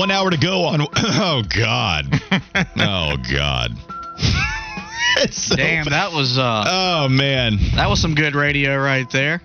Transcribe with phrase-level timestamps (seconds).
[0.00, 0.80] One hour to go on.
[0.96, 2.06] Oh God.
[2.78, 3.76] oh God.
[5.30, 6.38] so Damn, that was.
[6.38, 9.42] uh Oh man, that was some good radio right there.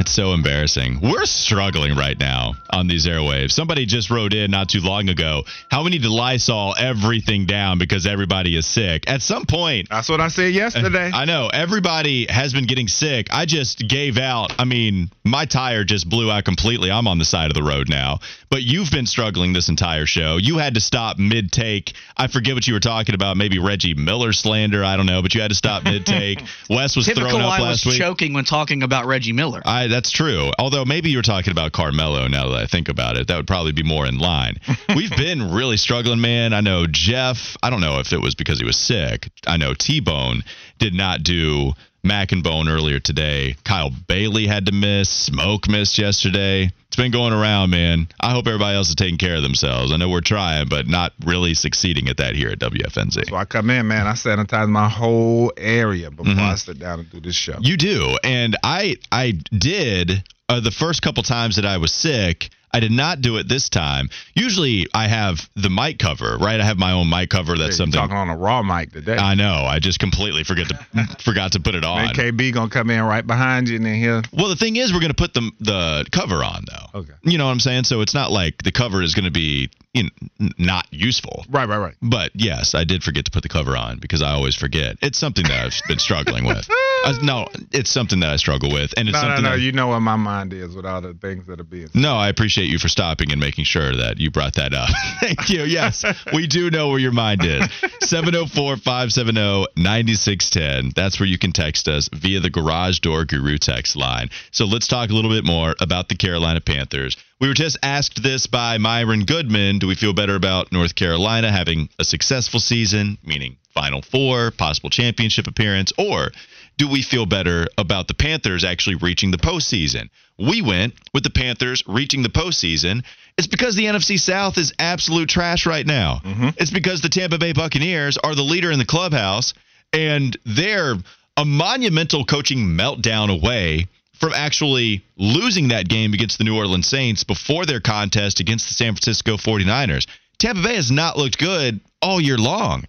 [0.00, 1.00] It's so embarrassing.
[1.00, 3.52] We're struggling right now on these airwaves.
[3.52, 7.78] Somebody just wrote in not too long ago how we need to Lysol everything down
[7.78, 9.08] because everybody is sick.
[9.08, 11.10] At some point, that's what I said yesterday.
[11.14, 13.28] I know everybody has been getting sick.
[13.30, 14.54] I just gave out.
[14.58, 16.90] I mean, my tire just blew out completely.
[16.90, 18.18] I'm on the side of the road now.
[18.54, 20.36] But you've been struggling this entire show.
[20.36, 21.94] You had to stop mid take.
[22.16, 23.36] I forget what you were talking about.
[23.36, 24.84] Maybe Reggie Miller slander.
[24.84, 25.22] I don't know.
[25.22, 26.40] But you had to stop mid take.
[26.70, 28.00] Wes was Typical throwing up I last was week.
[28.00, 29.60] choking when talking about Reggie Miller.
[29.64, 30.52] I that's true.
[30.56, 33.26] Although maybe you were talking about Carmelo now that I think about it.
[33.26, 34.54] That would probably be more in line.
[34.94, 36.52] We've been really struggling, man.
[36.52, 39.30] I know Jeff, I don't know if it was because he was sick.
[39.48, 40.44] I know T Bone
[40.78, 41.72] did not do
[42.04, 43.56] Mac and Bone earlier today.
[43.64, 45.08] Kyle Bailey had to miss.
[45.08, 46.70] Smoke missed yesterday.
[46.86, 48.06] It's been going around, man.
[48.20, 49.90] I hope everybody else is taking care of themselves.
[49.90, 53.30] I know we're trying, but not really succeeding at that here at WFNZ.
[53.30, 54.06] So I come in, man.
[54.06, 56.40] I sanitize my whole area before mm-hmm.
[56.40, 57.56] I sit down and do this show.
[57.60, 62.50] You do, and I I did uh, the first couple times that I was sick.
[62.72, 64.08] I did not do it this time.
[64.34, 66.60] Usually I have the mic cover, right?
[66.60, 67.56] I have my own mic cover.
[67.56, 68.00] That's yeah, something.
[68.00, 69.16] Talking on a raw mic today.
[69.16, 69.64] I know.
[69.64, 72.08] I just completely forget to forgot to put it on.
[72.08, 74.22] KB gonna come in right behind you and then he'll.
[74.32, 76.98] Well, the thing is, we're gonna put the the cover on though.
[76.98, 77.12] Okay.
[77.22, 77.84] You know what I'm saying?
[77.84, 81.44] So it's not like the cover is gonna be you know, not useful.
[81.48, 81.94] Right, right, right.
[82.02, 84.96] But yes, I did forget to put the cover on because I always forget.
[85.00, 86.68] It's something that I've been struggling with.
[87.04, 89.44] I, no, it's something that I struggle with, and it's no, something.
[89.44, 91.64] No, no, that, you know what my mind is with all the things that are
[91.64, 91.86] being.
[91.88, 92.00] Said.
[92.00, 94.88] No, I appreciate you for stopping and making sure that you brought that up.
[95.20, 95.62] Thank you.
[95.62, 97.62] Yes, we do know where your mind is.
[98.02, 100.94] 704-570-9610.
[100.94, 104.30] That's where you can text us via the Garage Door Guru text line.
[104.50, 107.16] So let's talk a little bit more about the Carolina Panthers.
[107.44, 109.78] We were just asked this by Myron Goodman.
[109.78, 114.88] Do we feel better about North Carolina having a successful season, meaning Final Four, possible
[114.88, 116.32] championship appearance, or
[116.78, 120.08] do we feel better about the Panthers actually reaching the postseason?
[120.38, 123.04] We went with the Panthers reaching the postseason.
[123.36, 126.22] It's because the NFC South is absolute trash right now.
[126.24, 126.48] Mm-hmm.
[126.56, 129.52] It's because the Tampa Bay Buccaneers are the leader in the clubhouse,
[129.92, 130.94] and they're
[131.36, 137.24] a monumental coaching meltdown away from actually losing that game against the New Orleans Saints
[137.24, 140.06] before their contest against the San Francisco 49ers.
[140.38, 142.84] Tampa Bay has not looked good all year long.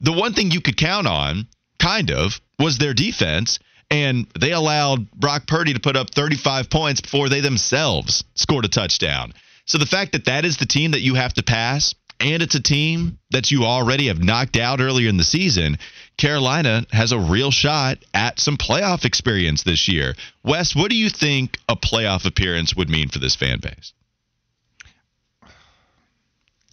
[0.00, 1.46] The one thing you could count on,
[1.78, 3.58] kind of, was their defense,
[3.90, 8.68] and they allowed Brock Purdy to put up 35 points before they themselves scored a
[8.68, 9.34] touchdown.
[9.66, 12.54] So the fact that that is the team that you have to pass, and it's
[12.54, 15.78] a team that you already have knocked out earlier in the season,
[16.20, 20.14] Carolina has a real shot at some playoff experience this year.
[20.44, 23.94] Wes, what do you think a playoff appearance would mean for this fan base?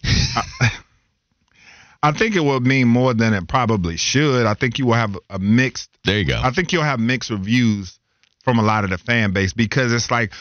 [0.04, 0.42] I,
[2.02, 4.46] I think it will mean more than it probably should.
[4.46, 5.88] I think you will have a mixed.
[6.04, 6.38] There you go.
[6.42, 7.98] I think you'll have mixed reviews
[8.44, 10.32] from a lot of the fan base because it's like,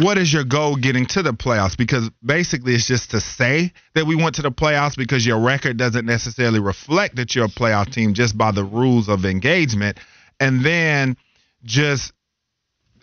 [0.00, 1.76] what is your goal getting to the playoffs?
[1.76, 5.76] Because basically, it's just to say that we went to the playoffs because your record
[5.76, 9.98] doesn't necessarily reflect that you're a playoff team just by the rules of engagement.
[10.40, 11.16] And then
[11.64, 12.12] just,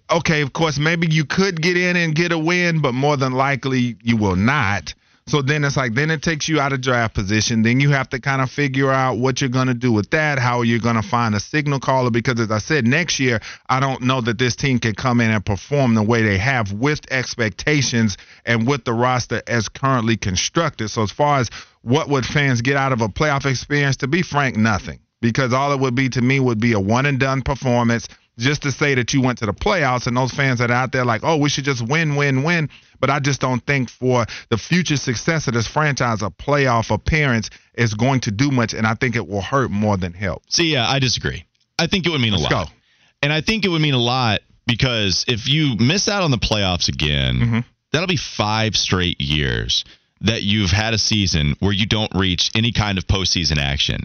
[0.10, 3.34] okay, of course, maybe you could get in and get a win, but more than
[3.34, 4.96] likely you will not.
[5.30, 7.62] So then it's like then it takes you out of draft position.
[7.62, 10.40] Then you have to kind of figure out what you're going to do with that.
[10.40, 12.10] How you're you going to find a signal caller?
[12.10, 15.30] Because as I said, next year I don't know that this team can come in
[15.30, 20.90] and perform the way they have with expectations and with the roster as currently constructed.
[20.90, 21.52] So as far as
[21.84, 25.00] what would fans get out of a playoff experience, to be frank, nothing.
[25.22, 28.08] Because all it would be to me would be a one and done performance
[28.40, 30.92] just to say that you went to the playoffs and those fans that are out
[30.92, 32.70] there like, oh, we should just win, win, win.
[33.00, 37.50] But I just don't think for the future success of this franchise, a playoff appearance
[37.76, 40.44] is going to do much, and I think it will hurt more than help.
[40.50, 41.46] See, yeah, I disagree.
[41.78, 42.68] I think it would mean Let's a lot.
[42.68, 42.74] Go.
[43.22, 46.38] And I think it would mean a lot because if you miss out on the
[46.38, 47.60] playoffs again, mm-hmm.
[47.92, 49.86] that'll be five straight years
[50.22, 54.02] that you've had a season where you don't reach any kind of postseason action.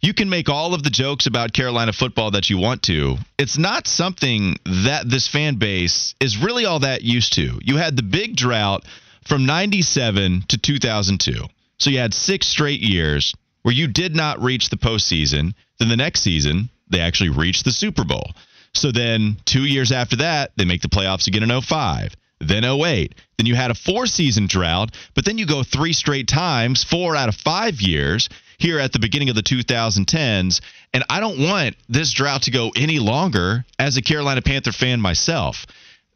[0.00, 3.16] You can make all of the jokes about Carolina football that you want to.
[3.38, 7.58] It's not something that this fan base is really all that used to.
[7.62, 8.84] You had the big drought
[9.26, 11.34] from 97 to 2002.
[11.78, 15.54] So you had six straight years where you did not reach the postseason.
[15.78, 18.32] Then the next season, they actually reached the Super Bowl.
[18.72, 23.14] So then two years after that, they make the playoffs again in 05 then 08.
[23.36, 27.16] Then you had a four season drought, but then you go three straight times, four
[27.16, 30.60] out of five years here at the beginning of the 2010s.
[30.92, 35.00] And I don't want this drought to go any longer as a Carolina Panther fan
[35.00, 35.66] myself.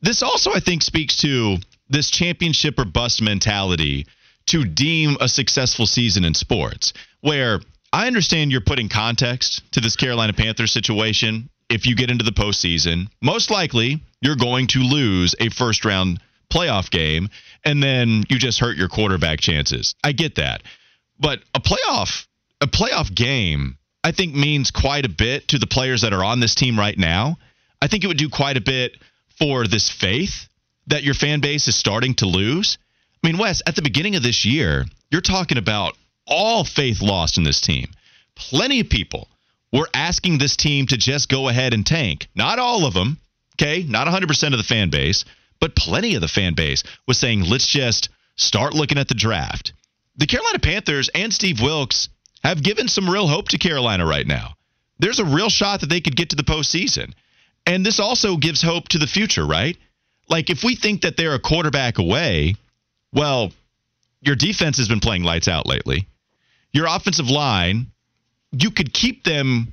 [0.00, 1.58] This also, I think, speaks to
[1.88, 4.06] this championship or bust mentality
[4.46, 6.92] to deem a successful season in sports.
[7.20, 7.60] Where
[7.92, 11.50] I understand you're putting context to this Carolina Panthers situation.
[11.72, 16.20] If you get into the postseason, most likely you're going to lose a first round
[16.52, 17.30] playoff game,
[17.64, 19.94] and then you just hurt your quarterback chances.
[20.04, 20.62] I get that.
[21.18, 22.26] But a playoff
[22.60, 26.40] a playoff game, I think means quite a bit to the players that are on
[26.40, 27.38] this team right now.
[27.80, 28.98] I think it would do quite a bit
[29.38, 30.48] for this faith
[30.88, 32.76] that your fan base is starting to lose.
[33.24, 35.96] I mean, Wes, at the beginning of this year, you're talking about
[36.26, 37.88] all faith lost in this team.
[38.36, 39.26] Plenty of people
[39.72, 42.28] were asking this team to just go ahead and tank.
[42.34, 43.18] Not all of them,
[43.54, 43.82] okay?
[43.82, 45.24] Not 100% of the fan base,
[45.60, 49.72] but plenty of the fan base was saying, let's just start looking at the draft.
[50.16, 52.08] The Carolina Panthers and Steve Wilks
[52.44, 54.54] have given some real hope to Carolina right now.
[54.98, 57.12] There's a real shot that they could get to the postseason.
[57.66, 59.76] And this also gives hope to the future, right?
[60.28, 62.56] Like, if we think that they're a quarterback away,
[63.12, 63.52] well,
[64.20, 66.06] your defense has been playing lights out lately.
[66.72, 67.86] Your offensive line,
[68.52, 69.72] you could keep them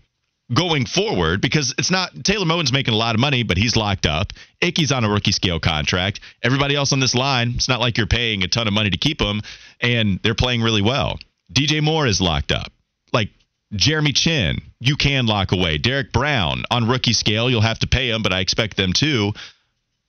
[0.54, 4.06] going forward because it's not Taylor Moton's making a lot of money, but he's locked
[4.06, 4.34] up.
[4.62, 6.20] Icky's on a rookie scale contract.
[6.42, 8.98] Everybody else on this line, it's not like you're paying a ton of money to
[8.98, 9.42] keep them,
[9.80, 11.20] and they're playing really well.
[11.54, 12.72] DJ Moore is locked up.
[13.14, 13.30] Like
[13.74, 15.78] Jeremy Chinn, you can lock away.
[15.78, 19.34] Derrick Brown on rookie scale, you'll have to pay him, but I expect them to.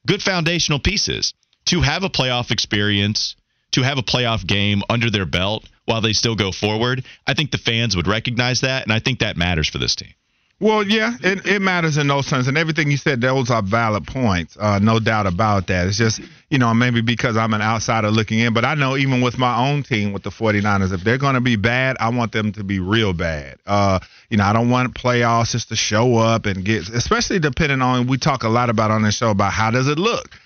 [0.07, 1.35] Good foundational pieces
[1.67, 3.37] to have a playoff experience,
[3.73, 7.05] to have a playoff game under their belt while they still go forward.
[7.27, 10.15] I think the fans would recognize that, and I think that matters for this team.
[10.61, 14.07] Well, yeah, it, it matters in those terms, and everything you said, those are valid
[14.07, 15.89] points, uh, no doubt about that.
[15.89, 16.21] It's just,
[16.51, 19.69] you know, maybe because I'm an outsider looking in, but I know even with my
[19.69, 22.63] own team, with the 49ers, if they're going to be bad, I want them to
[22.63, 23.59] be real bad.
[23.67, 27.81] Uh, you know, I don't want playoffs just to show up and get, especially depending
[27.81, 30.39] on, we talk a lot about on this show about how does it look?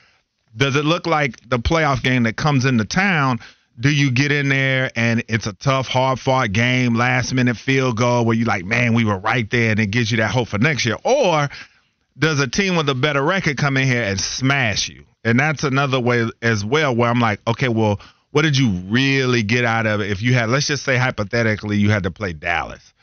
[0.56, 3.40] Does it look like the playoff game that comes into town–
[3.79, 7.97] do you get in there and it's a tough, hard fought game, last minute field
[7.97, 10.49] goal where you're like, man, we were right there and it gives you that hope
[10.49, 10.97] for next year?
[11.05, 11.49] Or
[12.17, 15.05] does a team with a better record come in here and smash you?
[15.25, 18.00] And that's another way as well where I'm like, okay, well,
[18.31, 20.11] what did you really get out of it?
[20.11, 22.94] If you had, let's just say hypothetically, you had to play Dallas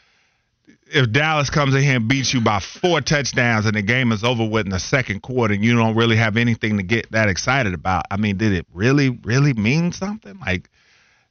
[0.94, 4.24] if Dallas comes in here and beats you by four touchdowns and the game is
[4.24, 7.30] over with in the second quarter and you don't really have anything to get that
[7.30, 10.38] excited about, I mean, did it really, really mean something?
[10.40, 10.70] Like,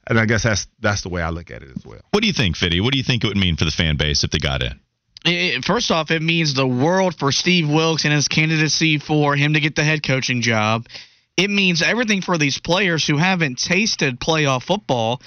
[0.06, 2.00] and I guess that's that's the way I look at it as well.
[2.10, 2.80] What do you think, Fitty?
[2.80, 4.80] What do you think it would mean for the fan base if they got in?
[5.24, 9.52] It, first off, it means the world for Steve Wilks and his candidacy for him
[9.54, 10.86] to get the head coaching job.
[11.36, 15.20] It means everything for these players who haven't tasted playoff football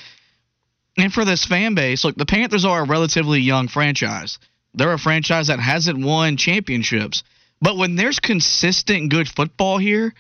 [0.98, 4.38] and for this fan base, look, the Panthers are a relatively young franchise.
[4.74, 7.24] They're a franchise that hasn't won championships.
[7.62, 10.14] But when there's consistent good football here,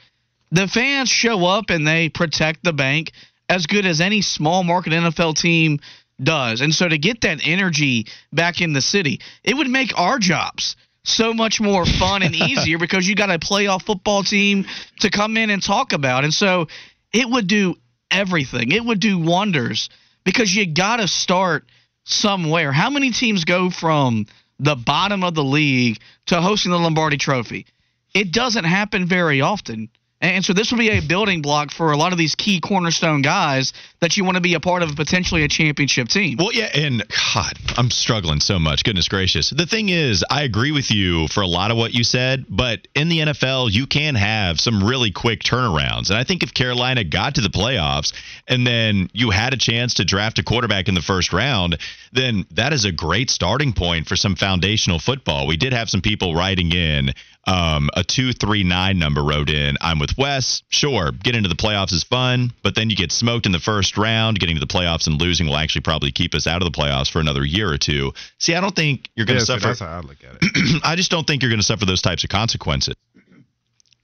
[0.51, 3.11] the fans show up and they protect the bank
[3.49, 5.79] as good as any small market NFL team
[6.21, 6.61] does.
[6.61, 10.75] And so to get that energy back in the city, it would make our jobs
[11.03, 14.65] so much more fun and easier because you got a playoff football team
[15.01, 16.23] to come in and talk about.
[16.23, 16.67] And so
[17.11, 17.75] it would do
[18.09, 18.71] everything.
[18.71, 19.89] It would do wonders
[20.23, 21.65] because you got to start
[22.05, 22.71] somewhere.
[22.71, 24.25] How many teams go from
[24.59, 27.65] the bottom of the league to hosting the Lombardi Trophy?
[28.13, 29.89] It doesn't happen very often.
[30.23, 33.21] And so this will be a building block for a lot of these key cornerstone
[33.21, 36.37] guys that you want to be a part of potentially a championship team.
[36.39, 37.03] Well, yeah, and
[37.33, 38.85] God, I'm struggling so much.
[38.85, 39.49] Goodness gracious.
[39.49, 42.87] The thing is, I agree with you for a lot of what you said, but
[42.95, 46.09] in the NFL, you can have some really quick turnarounds.
[46.09, 48.13] And I think if Carolina got to the playoffs
[48.47, 51.77] and then you had a chance to draft a quarterback in the first round,
[52.13, 55.47] then that is a great starting point for some foundational football.
[55.47, 57.13] We did have some people writing in
[57.45, 59.75] um, a 239 number wrote in.
[59.81, 60.63] I'm with Wes.
[60.69, 63.97] Sure, getting into the playoffs is fun, but then you get smoked in the first
[63.97, 64.39] round.
[64.39, 67.11] Getting to the playoffs and losing will actually probably keep us out of the playoffs
[67.11, 68.13] for another year or two.
[68.37, 69.67] See, I don't think you're going to yeah, suffer.
[69.67, 70.81] that's how I look at it.
[70.83, 72.95] I just don't think you're going to suffer those types of consequences.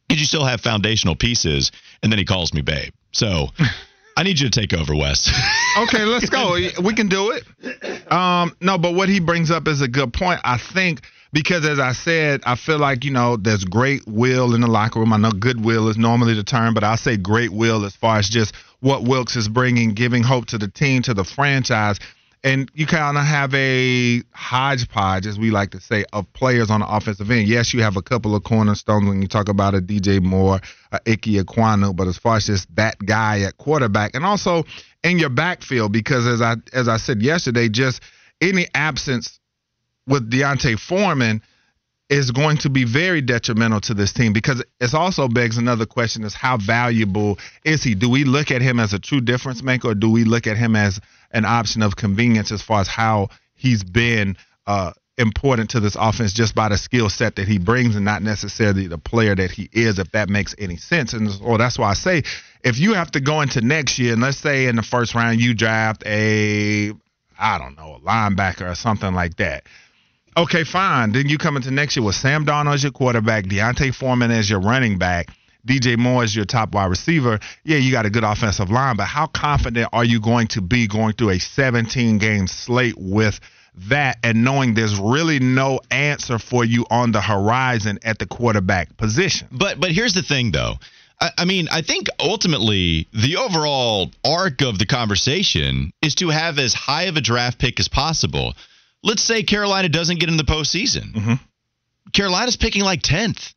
[0.08, 2.94] Because you still have foundational pieces, and then he calls me babe.
[3.12, 3.50] So.
[4.20, 5.32] I need you to take over, Wes.
[5.78, 6.58] okay, let's go.
[6.84, 7.99] We can do it.
[8.10, 10.42] Um, no, but what he brings up is a good point.
[10.44, 11.02] I think
[11.32, 15.00] because as I said, I feel like you know there's great will in the locker
[15.00, 15.14] room.
[15.14, 18.28] I know goodwill is normally the term, but I say great will as far as
[18.28, 22.00] just what Wilks is bringing, giving hope to the team, to the franchise.
[22.42, 26.80] And you kind of have a hodgepodge, as we like to say, of players on
[26.80, 27.50] the offensive end.
[27.50, 30.62] Yes, you have a couple of cornerstones when you talk about a DJ Moore,
[30.94, 34.64] a Ike Ekwonu, but as far as just that guy at quarterback, and also
[35.04, 38.02] in your backfield, because as I as I said yesterday, just
[38.40, 39.40] any absence
[40.08, 41.42] with D'Onta Foreman,
[42.10, 46.24] is going to be very detrimental to this team because it also begs another question
[46.24, 47.94] is how valuable is he?
[47.94, 50.58] Do we look at him as a true difference maker or do we look at
[50.58, 51.00] him as
[51.32, 56.34] an option of convenience as far as how he's been uh, important to this offense
[56.34, 59.70] just by the skill set that he brings and not necessarily the player that he
[59.72, 61.14] is, if that makes any sense.
[61.14, 62.24] And or that's why I say
[62.64, 65.42] if you have to go into next year and let's say in the first round
[65.42, 66.94] you draft a
[67.40, 69.64] I don't know, a linebacker or something like that.
[70.38, 71.12] Okay, fine.
[71.12, 74.50] Then you come into next year with Sam Darnold as your quarterback, D'Onta Foreman as
[74.50, 75.30] your running back,
[75.70, 77.40] DJ Moore is your top wide receiver.
[77.64, 80.88] Yeah, you got a good offensive line, but how confident are you going to be
[80.88, 83.40] going through a 17 game slate with
[83.88, 88.98] that and knowing there's really no answer for you on the horizon at the quarterback
[88.98, 89.48] position?
[89.52, 90.74] But but here's the thing though.
[91.22, 96.58] I, I mean, I think ultimately the overall arc of the conversation is to have
[96.58, 98.56] as high of a draft pick as possible.
[99.04, 101.14] Let's say Carolina doesn't get in the postseason.
[101.14, 101.34] Mm-hmm.
[102.12, 103.54] Carolina's picking like 10th.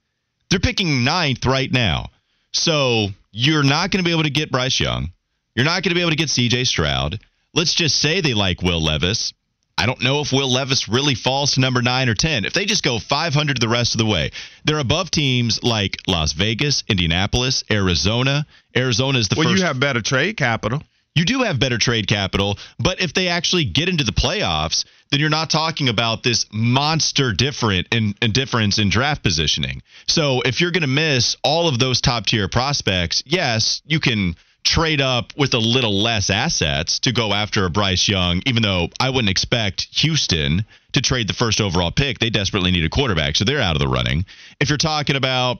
[0.52, 2.10] They're picking ninth right now.
[2.52, 5.10] So you're not going to be able to get Bryce Young.
[5.54, 7.18] You're not going to be able to get CJ Stroud.
[7.54, 9.32] Let's just say they like Will Levis.
[9.78, 12.44] I don't know if Will Levis really falls to number nine or 10.
[12.44, 14.30] If they just go 500 the rest of the way,
[14.66, 18.46] they're above teams like Las Vegas, Indianapolis, Arizona.
[18.76, 19.58] Arizona is the well, first.
[19.58, 20.82] you have better trade capital.
[21.14, 25.20] You do have better trade capital, but if they actually get into the playoffs, then
[25.20, 29.82] you're not talking about this monster different in, in difference in draft positioning.
[30.08, 34.36] So if you're going to miss all of those top tier prospects, yes, you can
[34.64, 38.88] trade up with a little less assets to go after a Bryce Young, even though
[38.98, 42.18] I wouldn't expect Houston to trade the first overall pick.
[42.18, 44.24] They desperately need a quarterback, so they're out of the running.
[44.60, 45.58] If you're talking about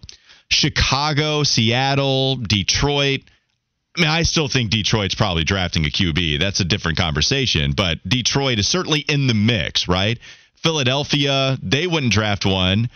[0.49, 3.21] Chicago, Seattle, Detroit,
[3.97, 6.41] I mean, I still think Detroit's probably drafting a QB.
[6.41, 10.19] That's a different conversation, but Detroit is certainly in the mix, right?
[10.63, 12.89] Philadelphia, they wouldn't draft one.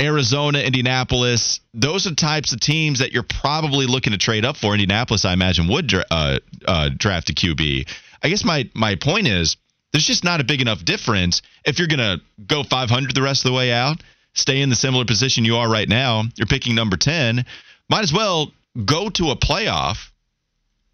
[0.00, 4.72] Arizona, Indianapolis, those are types of teams that you're probably looking to trade up for.
[4.72, 7.88] Indianapolis, I imagine, would dra- uh, uh, draft a QB.
[8.22, 9.56] I guess my my point is
[9.92, 13.44] there's just not a big enough difference if you're going to go 500 the rest
[13.44, 14.02] of the way out,
[14.34, 16.24] stay in the similar position you are right now.
[16.36, 17.44] You're picking number 10.
[17.88, 18.52] Might as well
[18.84, 20.10] go to a playoff,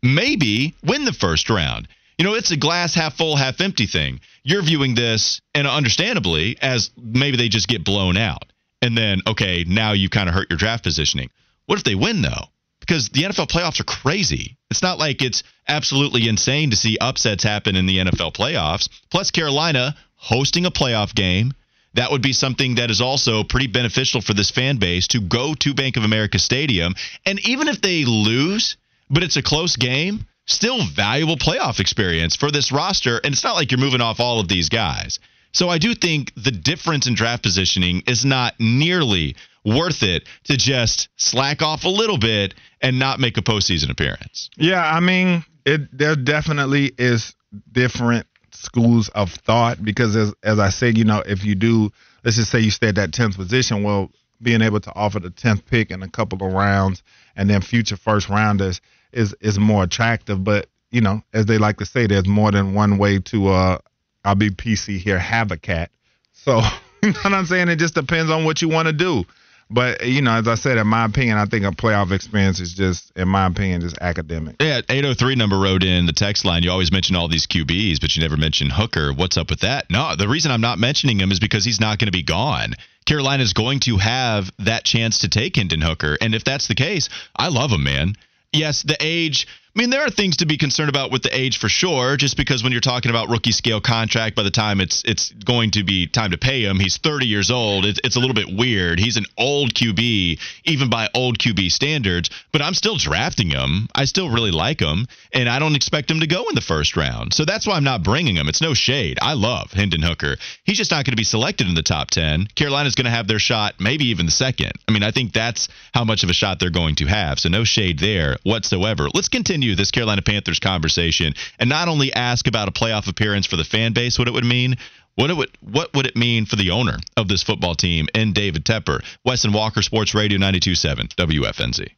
[0.04, 1.88] maybe win the first round.
[2.18, 4.20] You know, it's a glass half full, half empty thing.
[4.44, 8.44] You're viewing this, and understandably, as maybe they just get blown out
[8.84, 11.30] and then okay, now you kind of hurt your draft positioning.
[11.64, 12.48] What if they win though?
[12.80, 14.58] Because the NFL playoffs are crazy.
[14.70, 18.90] It's not like it's absolutely insane to see upsets happen in the NFL playoffs.
[19.10, 21.54] Plus Carolina hosting a playoff game,
[21.94, 25.54] that would be something that is also pretty beneficial for this fan base to go
[25.54, 26.94] to Bank of America Stadium.
[27.24, 28.76] And even if they lose,
[29.10, 33.20] but it's a close game, still valuable playoff experience for this roster.
[33.22, 35.18] And it's not like you're moving off all of these guys.
[35.52, 40.56] So I do think the difference in draft positioning is not nearly worth it to
[40.56, 44.50] just slack off a little bit and not make a postseason appearance.
[44.56, 47.34] Yeah, I mean, it there definitely is
[47.70, 51.90] different schools of thought because as as I said, you know, if you do,
[52.24, 54.10] let's just say you stay at that tenth position, well,
[54.42, 57.02] being able to offer the tenth pick in a couple of rounds
[57.36, 58.80] and then future first rounders
[59.14, 60.42] is is more attractive.
[60.44, 63.78] But you know, as they like to say, there's more than one way to uh,
[64.24, 65.90] I'll be PC here, have a cat.
[66.32, 66.60] So,
[67.02, 67.68] you know what I'm saying?
[67.68, 69.24] It just depends on what you want to do.
[69.70, 72.74] But you know, as I said, in my opinion, I think a playoff experience is
[72.74, 74.56] just, in my opinion, just academic.
[74.60, 76.62] Yeah, 803 number wrote in the text line.
[76.62, 79.12] You always mention all these QBs, but you never mention Hooker.
[79.12, 79.90] What's up with that?
[79.90, 82.74] No, the reason I'm not mentioning him is because he's not going to be gone.
[83.06, 86.74] Carolina is going to have that chance to take Hendon Hooker, and if that's the
[86.74, 88.14] case, I love him, man.
[88.54, 89.46] Yes, the age
[89.76, 92.16] I mean, there are things to be concerned about with the age for sure.
[92.16, 95.72] Just because when you're talking about rookie scale contract, by the time it's it's going
[95.72, 97.84] to be time to pay him, he's 30 years old.
[97.84, 99.00] It's, it's a little bit weird.
[99.00, 102.30] He's an old QB, even by old QB standards.
[102.52, 103.88] But I'm still drafting him.
[103.92, 106.96] I still really like him, and I don't expect him to go in the first
[106.96, 107.34] round.
[107.34, 108.48] So that's why I'm not bringing him.
[108.48, 109.18] It's no shade.
[109.20, 110.36] I love Hendon Hooker.
[110.62, 112.46] He's just not going to be selected in the top 10.
[112.54, 114.70] Carolina's going to have their shot, maybe even the second.
[114.86, 117.40] I mean, I think that's how much of a shot they're going to have.
[117.40, 119.08] So no shade there whatsoever.
[119.12, 123.46] Let's continue continue this Carolina Panthers conversation and not only ask about a playoff appearance
[123.46, 124.76] for the fan base, what it would mean,
[125.14, 128.34] what it would what would it mean for the owner of this football team and
[128.34, 129.02] David Tepper?
[129.24, 131.88] Wes and Walker Sports Radio 927 WFNZ.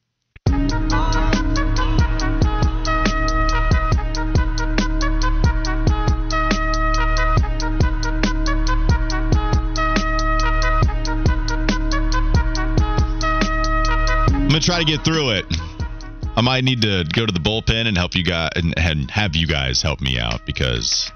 [14.39, 15.66] I'm gonna try to get through it.
[16.37, 19.47] I might need to go to the bullpen and help you guys and have you
[19.47, 21.11] guys help me out because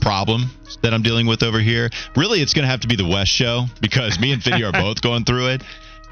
[0.00, 0.50] problem
[0.82, 1.90] that I'm dealing with over here.
[2.16, 4.72] Really, it's going to have to be the Wes show because me and Fiddy are
[4.72, 5.62] both going through it,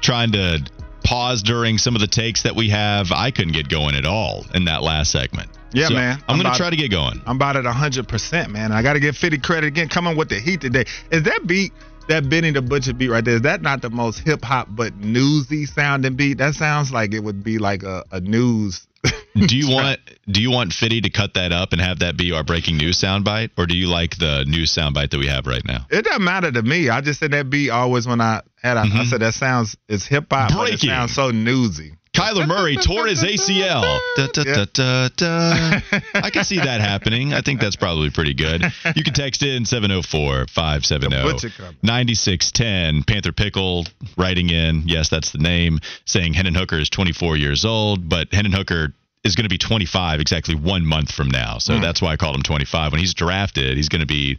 [0.01, 0.65] trying to
[1.03, 3.11] pause during some of the takes that we have.
[3.11, 5.49] I couldn't get going at all in that last segment.
[5.73, 6.23] Yeah, So man.
[6.27, 7.21] I'm, going to try to get going.
[7.25, 8.71] I'm about at 100%, man.
[8.71, 9.89] I got to give 50 credit again.
[9.89, 10.85] Coming with the heat today.
[11.11, 11.73] Is that beat,
[12.07, 14.95] that Benny the Butcher beat right there, is that not the most hip hop but
[14.95, 16.37] newsy sounding beat?
[16.37, 18.87] That sounds like it would be like a, a news.
[19.35, 19.99] do you want
[20.31, 22.97] do you want Fiddy to cut that up and have that be our breaking news
[22.99, 25.85] soundbite, or do you like the news soundbite that we have right now?
[25.89, 26.89] It doesn't matter to me.
[26.89, 29.05] I just said that beat always when I had, a, I Mhm.
[29.09, 31.95] said that sounds, it's hip hop, but it sounds so newsy.
[32.13, 33.99] Kyler Murray tore his ACL.
[34.15, 35.79] Da, da, da, da, da.
[36.13, 37.33] I can see that happening.
[37.33, 38.63] I think that's probably pretty good.
[38.95, 41.75] You can text in 704 570 The butcher coming.
[41.81, 43.03] 9610.
[43.03, 43.85] Panther Pickle
[44.17, 44.83] writing in.
[44.87, 45.79] Yes, that's the name.
[46.05, 48.93] Saying Hendon Hooker is 24 years old, but Hendon Hooker
[49.23, 51.57] is going to be 25 exactly one month from now.
[51.57, 51.81] So Hmm.
[51.81, 52.91] that's why I called him 25.
[52.91, 54.37] When he's drafted, he's going to be.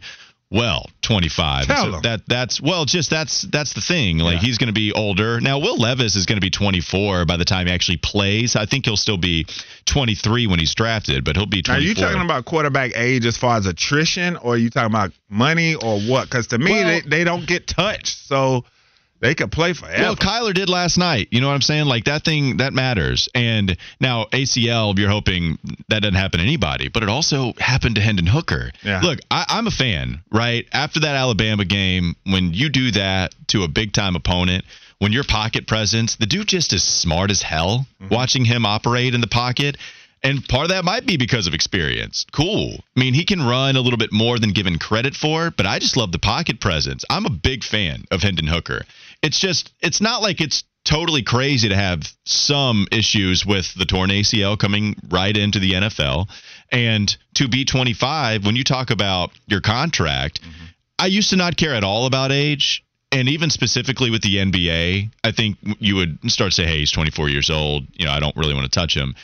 [0.55, 1.65] Well, 25.
[1.67, 4.19] Tell So that that's well, just that's that's the thing.
[4.19, 4.39] Like Yeah.
[4.47, 5.41] he's going to be older.
[5.41, 8.55] Now Will Levis is going to be 24 by the time he actually plays.
[8.55, 9.45] I think he'll still be
[9.85, 11.77] 23 when he's drafted, but he'll be Now, 24.
[11.77, 15.11] are you talking about quarterback age as far as attrition, or are you talking about
[15.29, 16.23] money, or what?
[16.29, 18.63] Because to me, Well- they, they don't get touched, so
[19.19, 20.03] they could play forever.
[20.03, 21.29] Well, Kyler did last night.
[21.31, 21.85] You know what I'm saying?
[21.85, 23.29] Like that thing that matters.
[23.33, 25.57] And now ACL, you're hoping
[25.89, 28.71] that doesn't happen to anybody, but it also happened to Hendon Hooker.
[28.83, 29.01] Yeah.
[29.01, 30.67] Look, I, I'm a fan, right?
[30.73, 34.65] After that Alabama game, when you do that to a big time opponent,
[34.99, 37.87] when your pocket presence, the dude just is smart as hell.
[38.01, 38.13] Mm-hmm.
[38.13, 39.77] Watching him operate in the pocket.
[40.23, 42.25] And part of that might be because of experience.
[42.31, 42.79] Cool.
[42.95, 45.77] I mean, he can run a little bit more than given credit for, but I
[45.77, 47.05] just love the pocket presence.
[47.11, 48.85] I'm a big fan of Hendon Hooker.
[49.25, 54.09] It's just, it's not like it's totally crazy to have some issues with the torn
[54.11, 56.29] ACL coming right into the NFL.
[56.71, 60.65] And to be 25, when you talk about your contract, mm-hmm.
[60.99, 62.83] I used to not care at all about age.
[63.11, 66.91] And even specifically with the NBA, I think you would start to say, hey, he's
[66.91, 67.85] 24 years old.
[67.93, 69.15] You know, I don't really want to touch him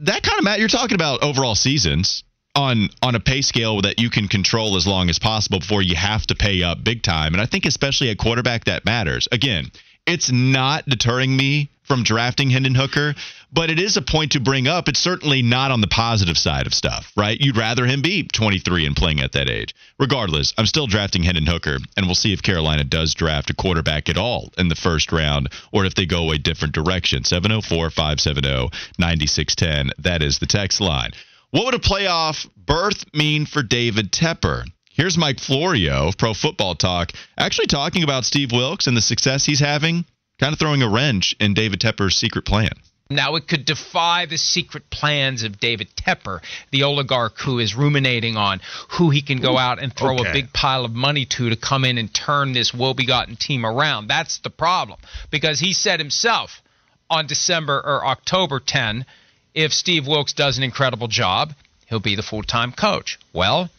[0.00, 4.00] that kind of Matt, you're talking about overall seasons on on a pay scale that
[4.00, 7.34] you can control as long as possible before you have to pay up big time.
[7.34, 9.28] And I think especially at quarterback that matters.
[9.30, 9.70] Again,
[10.06, 13.14] it's not deterring me from drafting Hendon Hooker,
[13.50, 14.88] but it is a point to bring up.
[14.88, 17.40] It's certainly not on the positive side of stuff, right?
[17.40, 19.74] You'd rather him be 23 and playing at that age.
[19.98, 24.10] Regardless, I'm still drafting Hendon Hooker, and we'll see if Carolina does draft a quarterback
[24.10, 27.24] at all in the first round or if they go a different direction.
[27.24, 29.90] 704 570 9610.
[29.98, 31.12] That is the text line.
[31.50, 34.64] What would a playoff berth mean for David Tepper?
[34.90, 39.46] Here's Mike Florio of Pro Football Talk actually talking about Steve Wilks and the success
[39.46, 40.04] he's having,
[40.38, 42.72] kind of throwing a wrench in David Tepper's secret plan.
[43.08, 48.36] Now, it could defy the secret plans of David Tepper, the oligarch who is ruminating
[48.36, 50.28] on who he can go out and throw okay.
[50.28, 54.08] a big pile of money to to come in and turn this woe-begotten team around.
[54.08, 55.00] That's the problem.
[55.30, 56.62] Because he said himself
[57.08, 59.06] on December or October 10,
[59.54, 61.52] if Steve Wilks does an incredible job,
[61.86, 63.18] he'll be the full-time coach.
[63.32, 63.70] Well,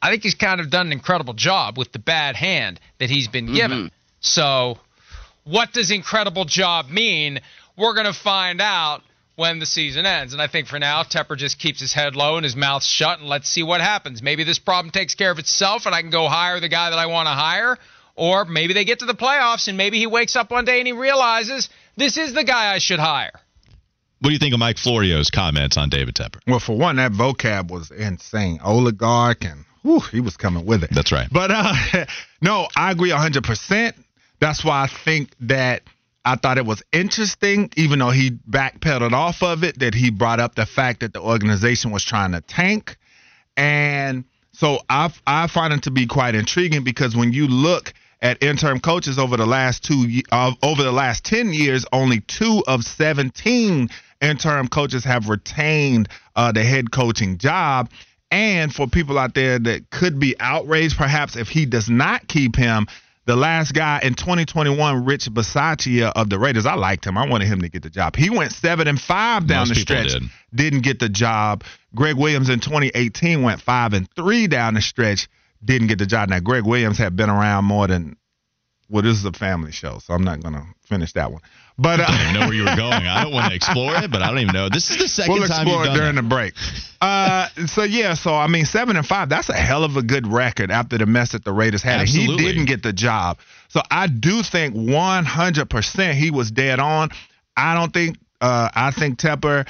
[0.00, 3.28] I think he's kind of done an incredible job with the bad hand that he's
[3.28, 3.54] been mm-hmm.
[3.54, 3.90] given.
[4.20, 4.78] So,
[5.44, 7.40] what does incredible job mean?
[7.76, 9.02] We're going to find out
[9.36, 10.32] when the season ends.
[10.32, 13.18] And I think for now, Tepper just keeps his head low and his mouth shut
[13.18, 14.22] and let's see what happens.
[14.22, 16.98] Maybe this problem takes care of itself and I can go hire the guy that
[16.98, 17.78] I want to hire.
[18.14, 20.86] Or maybe they get to the playoffs and maybe he wakes up one day and
[20.86, 23.32] he realizes this is the guy I should hire.
[24.22, 26.38] What do you think of Mike Florio's comments on David Tepper?
[26.46, 28.60] Well, for one, that vocab was insane.
[28.62, 30.90] Oligarch and whew, he was coming with it.
[30.92, 31.26] That's right.
[31.28, 31.74] But uh,
[32.40, 33.94] no, I agree 100%.
[34.38, 35.82] That's why I think that
[36.24, 40.38] I thought it was interesting, even though he backpedaled off of it, that he brought
[40.38, 42.96] up the fact that the organization was trying to tank.
[43.56, 48.40] And so I, I find it to be quite intriguing because when you look at
[48.40, 52.84] interim coaches over the last two uh, over the last 10 years only two of
[52.84, 53.90] 17
[54.22, 57.90] interim coaches have retained uh, the head coaching job.
[58.30, 62.56] And for people out there that could be outraged perhaps if he does not keep
[62.56, 62.86] him
[63.24, 67.16] the last guy in 2021 rich Bisaccia of the raiders i liked him.
[67.18, 68.16] I wanted him to get the job.
[68.16, 70.22] He went seven and five down Most the stretch did.
[70.54, 71.62] didn't get the job.
[71.94, 75.28] Gregg williams in 2018 went five and three down the stretch
[75.64, 76.30] didn't get the job.
[76.30, 78.16] Now gregg williams had been around more than
[78.88, 81.40] well this is a family show so i'm not going to finish that one
[81.78, 83.06] but uh, I don't even know where you were going.
[83.06, 84.68] I don't want to explore it, but I don't even know.
[84.68, 86.22] This is the 2nd we'll time explore you've it done during that.
[86.22, 86.54] the break.
[87.00, 89.28] Uh, so yeah, so I mean, seven and five.
[89.28, 92.00] That's a hell of a good record after the mess that the Raiders had.
[92.00, 93.38] And he didn't get the job.
[93.68, 97.10] So I do think 100 percent he was dead on.
[97.56, 98.18] I don't think.
[98.40, 99.68] Uh, I think Tepper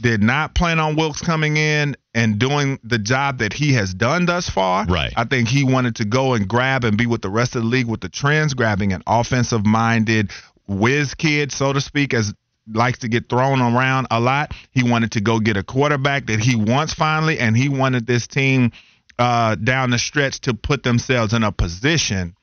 [0.00, 4.26] did not plan on Wilks coming in and doing the job that he has done
[4.26, 4.86] thus far.
[4.86, 5.12] Right.
[5.16, 7.68] I think he wanted to go and grab and be with the rest of the
[7.68, 10.30] league with the trends, grabbing an offensive minded
[10.66, 12.34] whiz kid, so to speak, as
[12.72, 14.52] likes to get thrown around a lot.
[14.72, 18.26] He wanted to go get a quarterback that he wants finally, and he wanted this
[18.26, 18.72] team
[19.18, 22.34] uh, down the stretch to put themselves in a position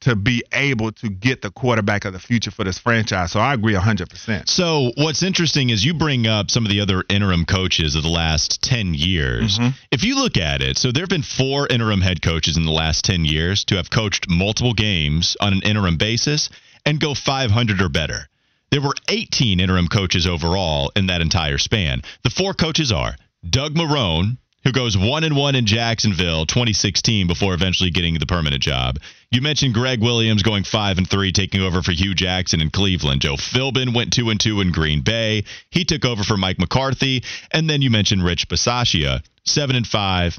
[0.00, 3.32] to be able to get the quarterback of the future for this franchise.
[3.32, 4.48] So I agree 100%.
[4.50, 8.10] So what's interesting is you bring up some of the other interim coaches of the
[8.10, 9.58] last 10 years.
[9.58, 9.70] Mm-hmm.
[9.90, 12.72] If you look at it, so there have been four interim head coaches in the
[12.72, 16.50] last 10 years to have coached multiple games on an interim basis
[16.84, 18.28] and go 500 or better.
[18.70, 22.02] There were 18 interim coaches overall in that entire span.
[22.22, 23.16] The four coaches are
[23.48, 28.62] Doug Marrone, who goes one and one in Jacksonville 2016 before eventually getting the permanent
[28.62, 28.98] job.
[29.30, 33.20] You mentioned Gregg Williams going five and three, taking over for Hue Jackson in Cleveland.
[33.20, 35.44] Joe Philbin went two and two in Green Bay.
[35.70, 40.38] He took over for Mike McCarthy, and then you mentioned Rich Bisaccia, seven and five.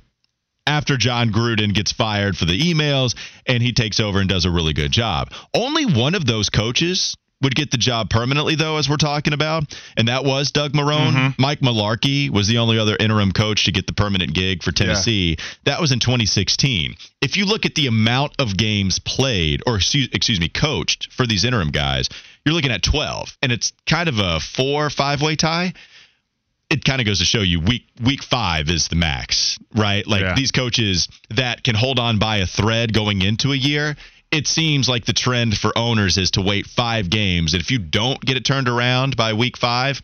[0.68, 4.52] After Jon Gruden gets fired for the emails, and he takes over and does a
[4.52, 5.32] really good job.
[5.54, 9.78] Only one of those coaches would get the job permanently, though, as we're talking about,
[9.98, 11.14] and that was Doug Marrone.
[11.14, 11.42] Mm-hmm.
[11.42, 15.38] Mike Mularkey was the only other interim coach to get the permanent gig for Tennessee.
[15.66, 16.96] That was in 2016.
[17.22, 21.28] If you look at the amount of games played, or excuse, excuse me, coached for
[21.28, 22.10] these interim guys,
[22.46, 25.74] you're looking at 12, and it's kind of a four or five way tie.
[26.70, 30.06] It kind of goes to show you week week five is the max, right?
[30.06, 30.34] Like Yeah.
[30.36, 33.96] these coaches that can hold on by a thread going into a year.
[34.32, 37.78] It seems like the trend for owners is to wait five games, and if you
[37.78, 40.02] don't get it turned around by week five,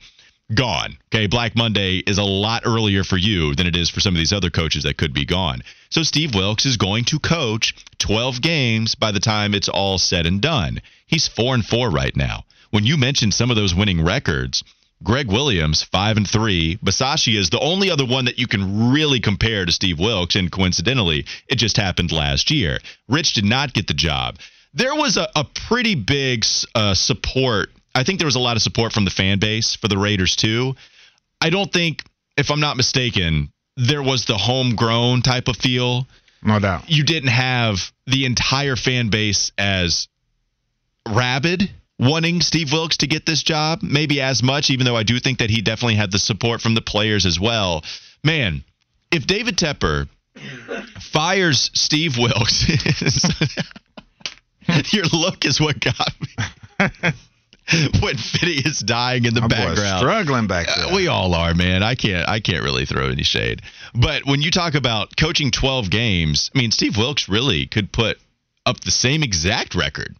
[0.53, 0.97] gone.
[1.13, 4.19] Okay, Black Monday is a lot earlier for you than it is for some of
[4.19, 5.63] these other coaches that could be gone.
[5.89, 10.25] So Steve Wilks is going to coach 12 games by the time it's all said
[10.25, 10.81] and done.
[11.07, 12.45] He's 4 and 4 right now.
[12.69, 14.63] When you mentioned some of those winning records,
[15.03, 19.19] Gregg Williams 5 and 3, Bisaccia is the only other one that you can really
[19.19, 22.77] compare to Steve Wilks and coincidentally, it just happened last year.
[23.07, 24.37] Rich did not get the job.
[24.73, 28.61] There was a, a pretty big uh, support I think there was a lot of
[28.61, 30.75] support from the fan base for the Raiders too.
[31.41, 32.03] I don't think,
[32.37, 36.07] if I'm not mistaken, there was the homegrown type of feel.
[36.43, 36.89] No doubt.
[36.89, 40.07] You didn't have the entire fan base as
[41.07, 41.69] rabid
[42.01, 45.39] wanting Steve Wilks to get this job, maybe as much, even though I do think
[45.39, 47.83] that he definitely had the support from the players as well.
[48.23, 48.63] Man,
[49.11, 50.09] if David Tepper
[50.99, 52.67] fires Steve Wilks,
[54.93, 56.45] your look is what got me.
[58.01, 59.99] when Fitty is dying in the My background.
[59.99, 60.87] struggling back there.
[60.87, 61.83] Uh, we all are, man.
[61.83, 63.61] I can't I can't really throw any shade.
[63.93, 68.17] But when you talk about coaching 12 games, I mean Steve Wilks really could put
[68.65, 70.15] up the same exact record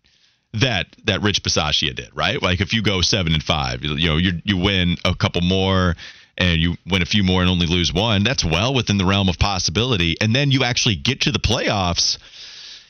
[0.53, 2.41] that that Rich Bisaccia did, right?
[2.41, 5.95] Like if you go 7 and 5, you know, you you win a couple more
[6.37, 9.29] and you win a few more and only lose one, that's well within the realm
[9.29, 10.15] of possibility.
[10.19, 12.17] And then you actually get to the playoffs.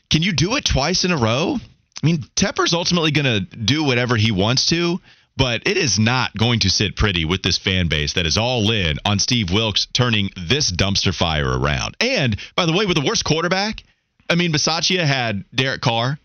[0.10, 1.58] Can you do it twice in a row?
[2.02, 5.00] I mean, Tepper's ultimately going to do whatever he wants to,
[5.38, 8.72] but it is not going to sit pretty with this fan base that is all
[8.72, 11.96] in on Steve Wilks turning this dumpster fire around.
[12.00, 13.84] And by the way, with the worst quarterback,
[14.30, 16.18] I mean, Bisaccia had Derek Carr.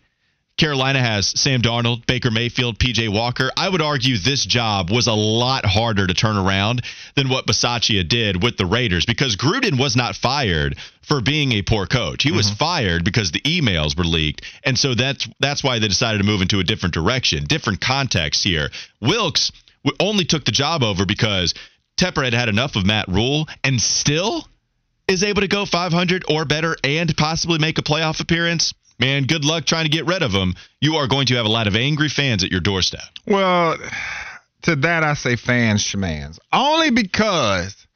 [0.57, 3.51] Carolina has Sam Darnold, Baker Mayfield, PJ Walker.
[3.55, 6.81] I would argue this job was a lot harder to turn around
[7.15, 11.61] than what Bisaccia did with the Raiders because Gruden was not fired for being a
[11.61, 12.23] poor coach.
[12.23, 12.57] He was mm-hmm.
[12.57, 14.41] fired because the emails were leaked.
[14.63, 18.43] And so that's that's why they decided to move into a different direction, different context
[18.43, 18.69] here.
[18.99, 19.51] Wilks
[19.99, 21.53] only took the job over because
[21.97, 24.47] Tepper had had enough of Matt Rhule and still
[25.07, 29.45] is able to go 500 or better and possibly make a playoff appearance, man, good
[29.45, 30.55] luck trying to get rid of him.
[30.81, 33.01] You are going to have a lot of angry fans at your doorstep.
[33.25, 33.77] Well,
[34.63, 36.39] to that I say fans schmans.
[36.51, 37.87] Only because,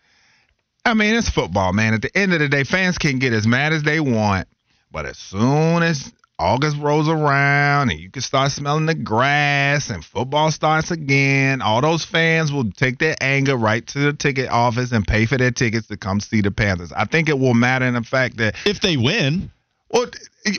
[0.85, 1.93] I mean, it's football, man.
[1.93, 4.47] At the end of the day, fans can get as mad as they want,
[4.91, 6.11] but as soon as
[6.41, 11.81] August rolls around and you can start smelling the grass and football starts again, all
[11.81, 15.51] those fans will take their anger right to the ticket office and pay for their
[15.51, 16.91] tickets to come see the Panthers.
[16.91, 19.51] I think it will matter in the fact that If they win,
[19.91, 20.05] well,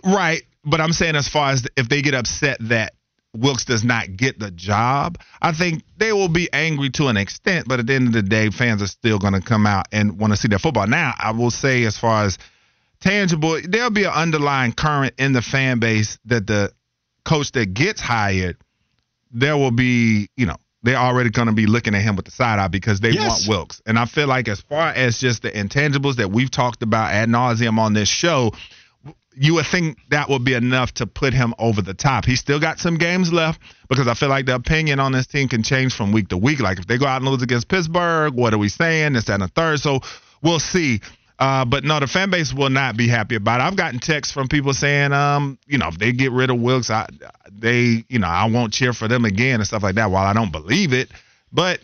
[0.05, 2.95] right, but I'm saying as far as if they get upset that
[3.35, 7.66] Wilks does not get the job, I think they will be angry to an extent.
[7.66, 10.18] But at the end of the day, fans are still going to come out and
[10.18, 10.87] want to see their football.
[10.87, 12.37] Now, I will say as far as
[13.01, 16.73] tangible, there'll be an underlying current in the fan base that the
[17.25, 18.57] coach that gets hired,
[19.31, 22.33] there will be, you know, they're already going to be looking at him with the
[22.33, 23.47] side eye because they Yes.
[23.47, 23.83] want Wilks.
[23.87, 27.29] And I feel like as far as just the intangibles that we've talked about ad
[27.29, 28.53] nauseum on this show,
[29.35, 32.25] you would think that would be enough to put him over the top.
[32.25, 35.49] He's still got some games left because I feel like the opinion on this team
[35.49, 36.61] can change from week to week.
[36.61, 39.14] Like if they go out and lose against Pittsburgh, what are we saying?
[39.14, 39.81] This, that, and the third.
[39.81, 40.01] So
[40.42, 41.01] we'll see.
[41.38, 43.64] Uh, but no, the fan base will not be happy about it.
[43.64, 46.88] I've gotten texts from people saying, um, you know, if they get rid of Wilks,
[46.88, 47.09] I,
[47.51, 50.11] they, you know, I won't cheer for them again and stuff like that.
[50.11, 51.11] While I don't believe it,
[51.53, 51.81] but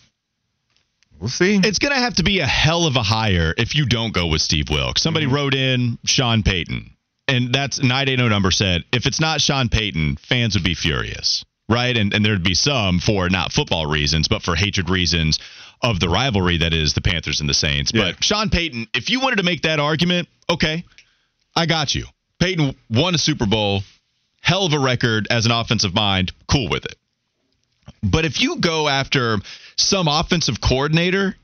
[1.18, 1.60] we'll see.
[1.64, 4.28] It's going to have to be a hell of a hire if you don't go
[4.28, 5.02] with Steve Wilks.
[5.02, 5.34] Somebody mm-hmm.
[5.34, 6.90] wrote in Sean Payton,
[7.28, 11.96] and that's 980 number said if it's not Sean Payton, fans would be furious, right?
[11.96, 15.38] And and there'd be some for not football reasons, but for hatred reasons
[15.82, 17.92] of the rivalry that is the Panthers and the Saints.
[17.94, 18.12] Yeah.
[18.12, 20.84] But Sean Payton, if you wanted to make that argument, okay,
[21.54, 22.06] I got you.
[22.40, 23.82] Payton won a Super Bowl,
[24.40, 26.96] hell of a record as an offensive mind, cool with it.
[28.02, 29.38] But if you go after
[29.76, 31.36] some offensive coordinator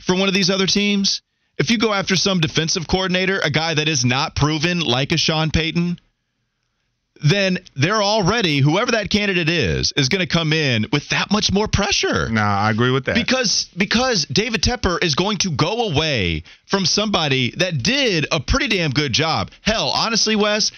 [0.00, 1.22] for one of these other teams,
[1.58, 5.16] if you go after some defensive coordinator, a guy that is not proven like a
[5.16, 5.98] Sean Payton,
[7.20, 11.52] then they're already whoever that candidate is is going to come in with that much
[11.52, 12.28] more pressure.
[12.28, 13.16] No, I agree with that.
[13.16, 18.68] Because because David Tepper is going to go away from somebody that did a pretty
[18.68, 19.50] damn good job.
[19.62, 20.70] Hell, honestly, Wes,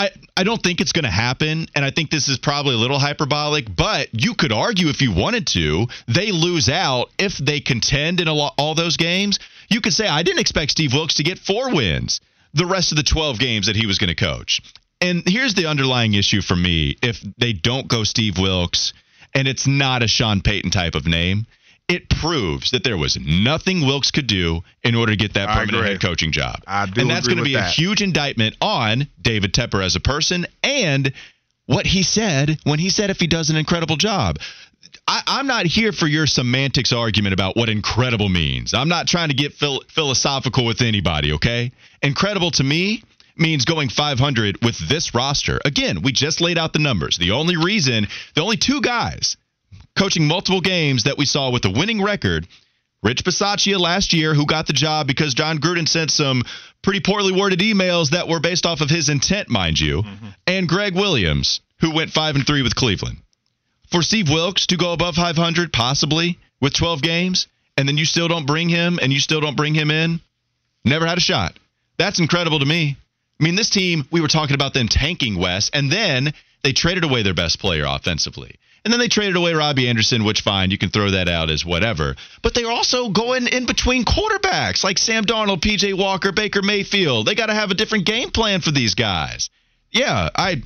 [0.00, 2.78] I, I don't think it's going to happen, and I think this is probably a
[2.78, 7.60] little hyperbolic, but you could argue if you wanted to, they lose out if they
[7.60, 9.38] contend in lot, all those games.
[9.68, 12.22] You could say, I didn't expect Steve Wilks to get four wins
[12.54, 14.62] the rest of the 12 games that he was going to coach.
[15.02, 18.94] And here's the underlying issue for me if they don't go Steve Wilks
[19.34, 21.46] and it's not a Sean Payton type of name,
[21.90, 25.84] it proves that there was nothing Wilks could do in order to get that permanent
[25.84, 26.62] head coaching job.
[27.02, 27.68] and that's going to be that.
[27.68, 31.12] a huge indictment on David Tepper as a person and
[31.66, 34.38] what he said when he said if he does an incredible job.
[35.06, 38.72] I, am not here for your semantics argument about what incredible means.
[38.72, 41.72] I'm not trying to get phil- philosophical with anybody, okay?
[42.02, 43.02] Incredible to me
[43.36, 45.60] means going 500 with this roster.
[45.64, 47.18] Again, we just laid out the numbers.
[47.18, 49.36] The only reason, the only two guys
[49.96, 52.46] coaching multiple games that we saw with a winning record
[53.02, 56.42] Rich Bisaccia last year, who got the job because Jon Gruden sent some
[56.82, 60.28] pretty poorly worded emails that were based off of his intent, mind you, mm-hmm.
[60.46, 63.16] and Gregg Williams, who went five and three with Cleveland.
[63.90, 68.28] For Steve Wilks to go above 500, possibly with 12 games, and then you still
[68.28, 70.20] don't bring him, and you still don't bring him in,
[70.84, 71.58] never had a shot.
[71.96, 72.96] That's incredible to me.
[73.40, 77.04] I mean, this team, we were talking about them tanking Wes, and then they traded
[77.04, 78.56] away their best player offensively.
[78.84, 81.64] And then they traded away Robbie Anderson, which fine, you can throw that out as
[81.64, 82.16] whatever.
[82.42, 87.26] But they're also going in between quarterbacks like Sam Darnold, PJ Walker, Baker Mayfield.
[87.26, 89.50] They got to have a different game plan for these guys.
[89.90, 90.62] Yeah, I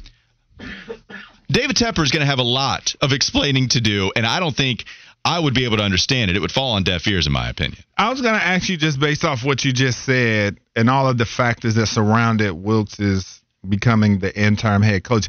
[1.48, 4.57] David Tepper is going to have a lot of explaining to do, and I don't
[4.57, 4.85] think
[5.24, 6.37] I would be able to understand it.
[6.37, 7.83] It would fall on deaf ears, in my opinion.
[7.96, 11.09] I was going to ask you just based off what you just said and all
[11.09, 15.29] of the factors that surrounded Wilks' becoming the interim head coach.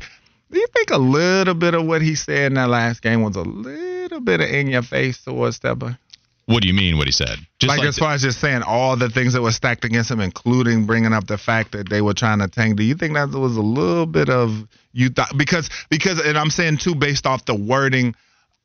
[0.51, 3.35] Do you think a little bit of what he said in that last game was
[3.35, 5.97] a little bit of in your face towards Tepper?
[6.45, 6.97] What do you mean?
[6.97, 7.39] What he said?
[7.57, 10.11] Just like, like as far as just saying all the things that were stacked against
[10.11, 12.77] him, including bringing up the fact that they were trying to tank.
[12.77, 16.51] Do you think that was a little bit of you thought because because and I'm
[16.51, 18.13] saying too based off the wording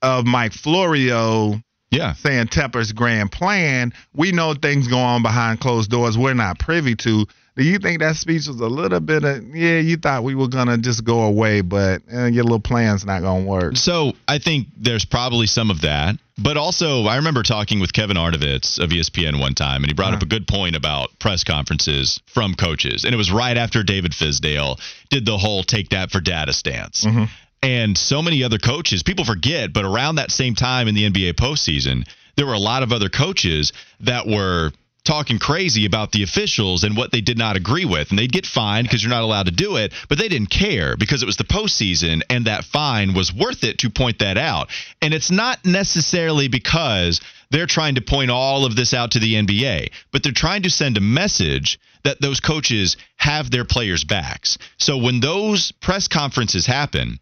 [0.03, 2.13] of Mike Florio yeah.
[2.13, 3.93] saying Tepper's grand plan.
[4.15, 7.27] We know things go on behind closed doors we're not privy to.
[7.57, 9.79] Do you think that speech was a little bit of yeah?
[9.79, 13.45] You thought we were gonna just go away, but eh, your little plan's not gonna
[13.45, 13.77] work.
[13.77, 18.17] So I think there's probably some of that, but also I remember talking with Kevin
[18.17, 20.19] Arnovitz of ESPN one time, and he brought uh-huh.
[20.19, 24.13] up a good point about press conferences from coaches, and it was right after David
[24.13, 27.05] Fizdale did the whole "take that for data" stance.
[27.05, 27.25] Mm-hmm
[27.63, 29.03] and so many other coaches.
[29.03, 32.83] People forget, but around that same time in the NBA postseason, there were a lot
[32.83, 34.73] of other coaches that were
[35.11, 38.11] talking crazy about the officials and what they did not agree with.
[38.11, 40.97] And they'd get fined because you're not allowed to do it, but they didn't care
[40.97, 44.69] because it was the postseason and that fine was worth it to point that out.
[45.03, 47.21] And it's not necessarily because
[47.51, 50.71] they're trying to point all of this out to the NBA, but they're trying to
[50.71, 54.59] send a message that those coaches have their players' backs.
[54.79, 57.19] So when those press conferences happen,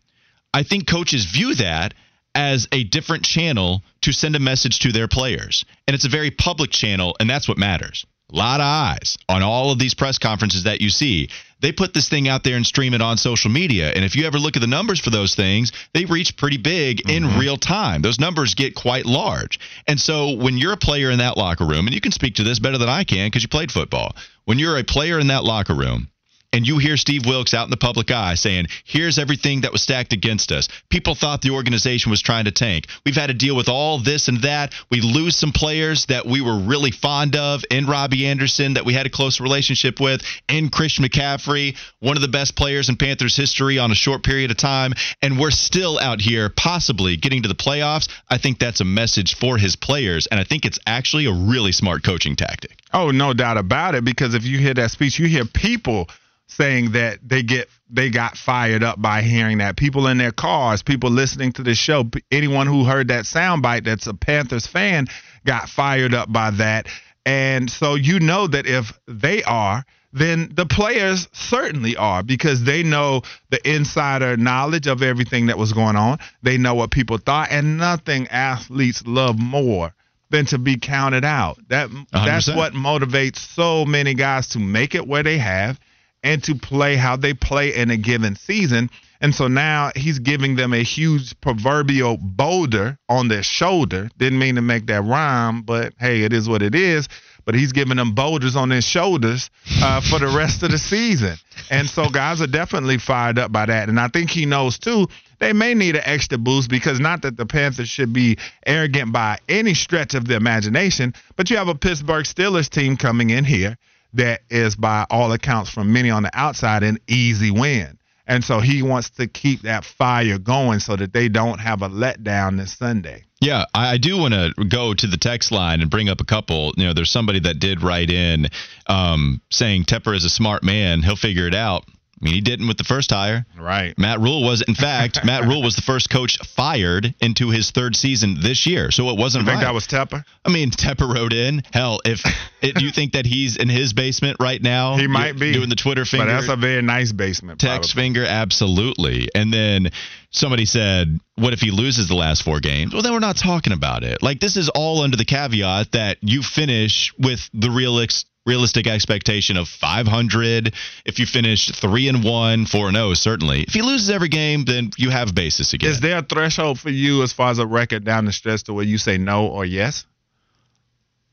[0.52, 1.94] I think coaches view that
[2.34, 5.64] as a different channel to send a message to their players.
[5.86, 8.06] And it's a very public channel, and that's what matters.
[8.32, 11.30] A lot of eyes on all of these press conferences that you see.
[11.60, 13.90] They put this thing out there and stream it on social media.
[13.90, 16.98] And if you ever look at the numbers for those things, they reach pretty big
[16.98, 17.10] mm-hmm.
[17.10, 18.02] in real time.
[18.02, 19.58] Those numbers get quite large.
[19.88, 22.44] And so when you're a player in that locker room, and you can speak to
[22.44, 24.14] this better than I can because you played football,
[24.44, 26.08] when you're a player in that locker room,
[26.52, 29.82] and you hear Steve Wilks out in the public eye saying, here's everything that was
[29.82, 30.68] stacked against us.
[30.88, 32.86] People thought the organization was trying to tank.
[33.04, 34.72] We've had to deal with all this and that.
[34.90, 38.94] We lose some players that we were really fond of in Robbie Anderson that we
[38.94, 43.36] had a close relationship with, in Christian McCaffrey, one of the best players in Panthers
[43.36, 47.48] history on a short period of time, and we're still out here possibly getting to
[47.48, 48.08] the playoffs.
[48.28, 51.72] I think that's a message for his players, and I think it's actually a really
[51.72, 52.78] smart coaching tactic.
[52.92, 54.04] Oh, no doubt about it.
[54.04, 56.08] Because if you hear that speech, you hear people
[56.48, 59.76] saying that they get they got fired up by hearing that.
[59.76, 64.06] People in their cars, people listening to the show, anyone who heard that soundbite that's
[64.06, 65.06] a Panthers fan
[65.46, 66.88] got fired up by that.
[67.24, 72.82] And so you know that if they are, then the players certainly are because they
[72.82, 76.18] know the insider knowledge of everything that was going on.
[76.42, 79.94] They know what people thought, and nothing athletes love more
[80.30, 81.58] than to be counted out.
[81.68, 82.06] That 100%.
[82.12, 85.78] that's what motivates so many guys to make it where they have
[86.22, 88.90] and to play how they play in a given season.
[89.20, 94.08] And so now he's giving them a huge proverbial boulder on their shoulder.
[94.16, 97.08] Didn't mean to make that rhyme, but hey, it is what it is.
[97.44, 99.48] But he's giving them boulders on their shoulders
[99.82, 101.36] uh, for the rest of the season.
[101.70, 103.88] And so guys are definitely fired up by that.
[103.88, 107.36] And I think he knows too, they may need an extra boost because not that
[107.36, 111.74] the Panthers should be arrogant by any stretch of the imagination, but you have a
[111.74, 113.78] Pittsburgh Steelers team coming in here
[114.18, 117.98] that is, by all accounts, from many on the outside, an easy win.
[118.26, 121.88] And so he wants to keep that fire going so that they don't have a
[121.88, 123.24] letdown this Sunday.
[123.40, 126.72] Yeah, I, do want to go to the text line and bring up a couple.
[126.76, 128.48] You know, there's somebody that did write in
[128.86, 131.02] um, saying Tepper is a smart man.
[131.02, 131.84] He'll figure it out.
[132.20, 133.46] I mean, he didn't with the first hire.
[133.58, 133.96] Right.
[133.96, 137.94] Matt Rhule was, in fact, Matt Rhule was the first coach fired into his third
[137.94, 138.90] season this year.
[138.90, 139.66] So it wasn't I think right.
[139.66, 140.24] that was Tepper.
[140.44, 141.62] I mean, Tepper wrote in.
[141.72, 142.22] Hell, if
[142.60, 144.96] it, you think that he's in his basement right now?
[144.96, 146.26] He might be doing the Twitter finger.
[146.26, 147.60] But that's a very nice basement.
[147.60, 148.02] Text probably.
[148.02, 149.28] finger, absolutely.
[149.34, 149.90] And then
[150.30, 152.92] somebody said, What if he loses the last four games?
[152.92, 154.22] Well, then we're not talking about it.
[154.22, 158.27] Like, this is all under the caveat that you finish with the realist.
[158.48, 160.74] Realistic expectation of 500.
[161.04, 163.60] If you finish three and one, four and zero, certainly.
[163.62, 165.90] If he loses every game, then you have basis again.
[165.90, 168.72] Is there a threshold for you as far as a record down the stretch to
[168.72, 170.06] where you say no or yes?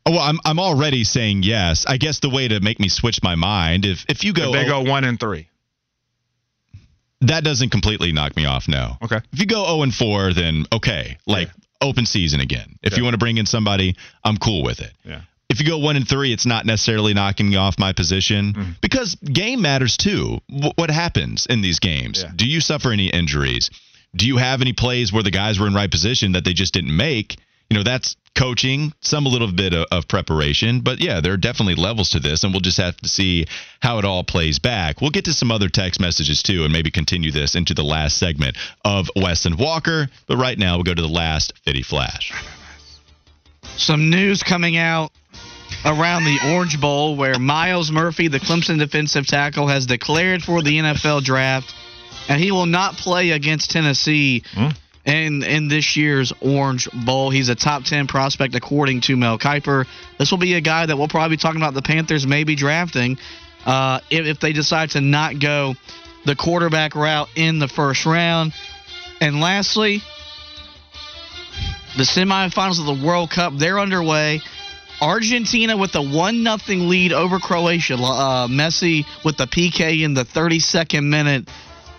[0.06, 1.86] Oh, well, I'm I'm already saying yes.
[1.88, 4.52] I guess the way to make me switch my mind, if if you go, If
[4.54, 5.48] they oh go one and three.
[7.22, 8.68] that doesn't completely knock me off.
[8.68, 8.98] No.
[9.02, 9.22] Okay.
[9.32, 11.50] If you go 0 and 4, then okay, like
[11.82, 12.78] open season again.
[12.84, 12.98] If Yeah.
[13.00, 14.92] you want to bring in somebody, I'm cool with it.
[15.04, 15.22] Yeah.
[15.56, 18.72] If you go 1 and 3, it's not necessarily knocking me off my position Mm-hmm.
[18.82, 20.40] because game matters too.
[20.50, 22.24] W- what happens in these games?
[22.24, 22.32] Yeah.
[22.36, 23.70] Do you suffer any injuries?
[24.14, 26.74] Do you have any plays where the guys were in right position that they just
[26.74, 27.38] didn't make?
[27.70, 31.38] You know, that's coaching, some a little bit of, of preparation, but yeah, there are
[31.38, 33.46] definitely levels to this, and we'll just have to see
[33.80, 35.00] how it all plays back.
[35.00, 38.18] We'll get to some other text messages too, and maybe continue this into the last
[38.18, 40.10] segment of Wes and Walker.
[40.28, 42.34] But right now, we'll go to the last Fitty Flash.
[43.78, 45.12] Some news coming out
[45.86, 50.80] around the Orange Bowl where Myles Murphy, the Clemson defensive tackle, has declared for the
[50.80, 51.74] NFL draft,
[52.28, 54.44] and he will not play against Tennessee
[55.06, 57.30] in in this year's Orange Bowl.
[57.30, 59.86] He's a top ten prospect according to Mel Kiper.
[60.18, 63.18] This will be a guy that we'll probably be talking about the Panthers maybe drafting
[63.66, 65.76] uh, if, if they decide to not go
[66.26, 68.54] the quarterback route in the first round.
[69.22, 70.02] And lastly,
[71.96, 74.42] the semifinals of the World Cup they're underway.
[75.02, 77.96] Argentina with a one nothing lead over Croatia.
[77.96, 81.50] Uh, Messi with the PK in the 32nd minute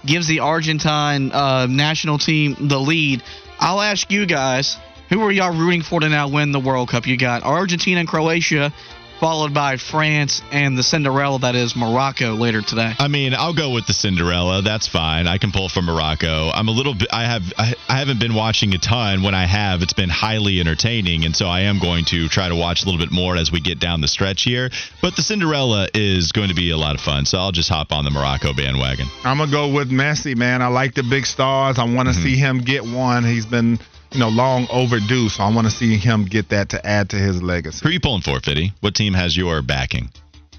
[0.04, 3.22] gives the Argentine uh, national team the lead.
[3.59, 4.76] I'll ask you guys,
[5.09, 7.06] who are y'all rooting for to now win the World Cup?
[7.06, 8.72] You got Argentina and Croatia,
[9.20, 12.92] followed by France and the Cinderella that is Morocco later today.
[12.98, 14.62] I mean, I'll go with the Cinderella.
[14.62, 15.26] That's fine.
[15.26, 16.50] I can pull for Morocco.
[16.52, 17.09] I'm a little bit.
[17.12, 17.42] I have.
[17.57, 19.22] I, I haven't been watching a ton.
[19.22, 22.57] When I have, it's been highly entertaining, and so I am going to try to
[22.57, 24.70] watch a little bit more as we get down the stretch here.
[25.00, 27.92] But the Cinderella is going to be a lot of fun, so I'll just hop
[27.92, 29.07] on the Morocco bandwagon.
[29.24, 30.62] I'm gonna go with Messi, man.
[30.62, 31.79] I like the big stars.
[31.79, 32.22] I want to Mm-hmm.
[32.22, 33.24] see him get one.
[33.24, 33.79] He's been,
[34.16, 35.29] you know, long overdue.
[35.29, 37.42] So I want to see him get that to add to his legacy.
[37.42, 37.88] Who legacy.
[37.88, 38.72] are you pulling for, Fitty?
[38.81, 40.09] What team has your backing?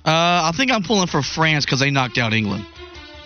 [0.06, 2.65] Uh, I think I'm pulling for France because they knocked out England.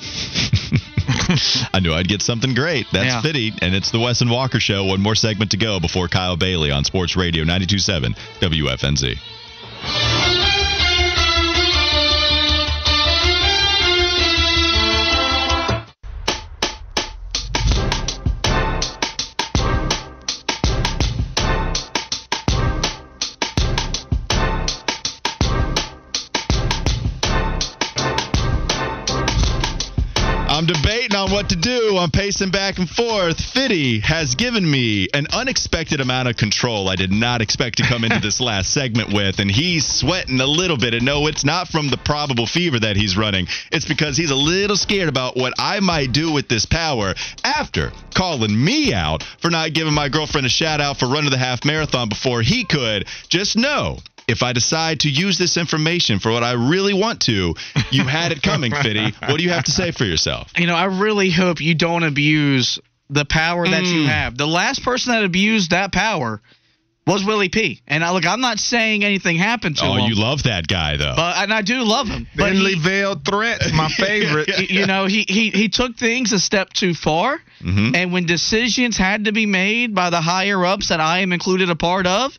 [1.74, 2.88] I knew I'd get something great.
[2.92, 3.22] That's Yeah.
[3.22, 4.86] Fitty, and it's the Wes and Walker Show.
[4.86, 10.11] One more segment to go before Kyle Bailey on Sports Radio 92.7 WFNZ.
[31.42, 31.98] What to do.
[31.98, 33.42] I'm pacing back and forth.
[33.42, 38.04] Fitty has given me an unexpected amount of control I did not expect to come
[38.04, 40.94] into this last segment with, and he's sweating a little bit.
[40.94, 43.48] And no, it's not from the probable fever that he's running.
[43.72, 47.92] It's because he's a little scared about what I might do with this power after
[48.14, 51.66] calling me out for not giving my girlfriend a shout out for running the half
[51.66, 53.08] marathon before he could.
[53.30, 53.98] Just know
[54.32, 57.54] if I decide to use this information for what I really want to,
[57.92, 59.12] you had it coming, Fitty.
[59.28, 60.52] What do you have to say for yourself?
[60.58, 62.80] You know, I really hope you don't abuse
[63.10, 64.08] the power that you Mm.
[64.08, 64.38] have.
[64.38, 66.42] The last person that abused that power
[67.08, 67.82] was Willie P.
[67.88, 70.06] And I, look, I'm not saying anything happened to Oh, him.
[70.10, 71.14] you love that guy, though.
[71.16, 72.28] but and I do love him.
[72.36, 74.70] But Thinly he, veiled threats, my favorite.
[74.70, 77.40] you know, he, he he took things a step too far.
[77.62, 77.96] Mhm.
[77.96, 81.70] And when decisions had to be made by the higher ups that I am included
[81.70, 82.38] a part of,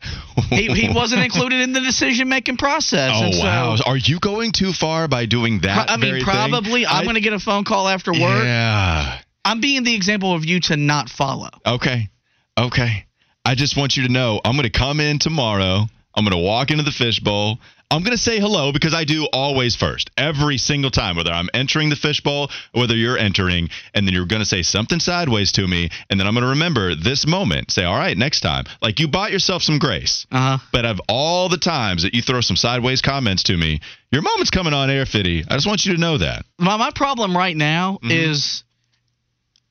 [0.49, 3.11] he, he wasn't included in the decision making process.
[3.15, 3.77] Oh And so- wow!
[3.87, 5.91] Are you going too far by doing that?
[5.91, 6.25] I mean, very thing?
[6.25, 6.87] probably.
[6.87, 8.45] I'm going to get a phone call after work.
[8.45, 9.19] Yeah.
[9.45, 11.51] I'm being the example of you to not follow.
[11.67, 12.11] Okay.
[12.57, 13.07] Okay.
[13.45, 15.87] I just want you to know I'm going to come in tomorrow.
[16.15, 17.59] I'm going to walk into the fishbowl.
[17.91, 21.51] I'm going to say hello because I do always first, every single time, whether I'm
[21.53, 25.53] entering the fishbowl or whether you're entering, and then you're going to say something sideways
[25.53, 27.71] to me, and then I'm going to remember this moment.
[27.71, 28.65] Say, all right, next time.
[28.81, 30.27] Like you bought yourself some grace.
[30.33, 30.65] Uh huh.
[30.73, 33.81] But of all the times that you throw some sideways comments to me,
[34.11, 35.45] your moment's coming on air, Fitty.
[35.49, 36.47] I just want you to know that.
[36.59, 38.11] My my problem right now Mhm.
[38.11, 38.65] is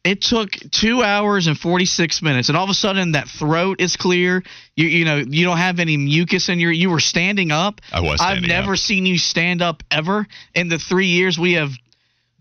[0.04, 3.98] it took two hours and 46 minutes, and all of a sudden that throat is
[3.98, 4.44] clear.
[4.76, 6.72] You you know you don't have any mucus in your.
[6.72, 7.82] You were standing up.
[7.92, 8.80] I was standing I've never up.
[8.80, 11.72] seen you stand up ever in the three years we have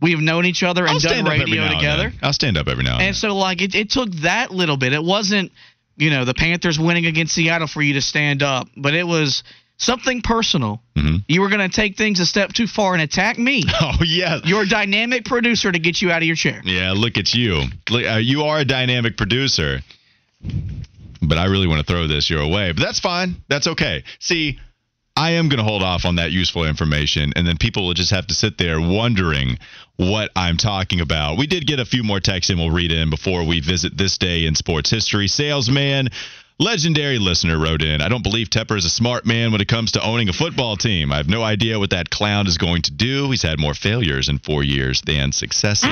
[0.01, 2.13] we have known each other and I'll done radio together.
[2.23, 3.09] I'll stand up every now and, then.
[3.09, 4.93] And so like it, it took that little bit.
[4.93, 5.53] It wasn't,
[5.97, 9.45] you know, the Panthers winning against Seattle for you to stand up, but it was
[9.81, 10.81] something personal.
[10.97, 11.25] Mhm.
[11.27, 14.39] You were going to take things a step too far and attack me, Oh yeah.
[14.45, 16.63] your dynamic producer, to get you out of your chair.
[16.65, 17.65] Yeah, look at you.
[17.91, 19.81] Uh, you are a dynamic producer.
[21.23, 22.73] But I really want to throw this your way.
[22.73, 23.37] But that's fine.
[23.49, 24.05] That's okay.
[24.21, 24.59] See,
[25.17, 28.11] I am going to hold off on that useful information, and then people will just
[28.11, 29.59] have to sit there wondering
[29.97, 31.37] what I'm talking about.
[31.37, 34.17] We did get a few more texts and we'll read in before we visit this
[34.17, 35.29] day in sports history.
[35.29, 36.09] Salesman,
[36.61, 39.93] legendary listener wrote in I don't believe Tepper is a smart man when it comes
[39.93, 41.11] to owning a football team.
[41.13, 43.31] I have no idea what that clown is going to do.
[43.31, 45.89] He's had more failures in four years than successes.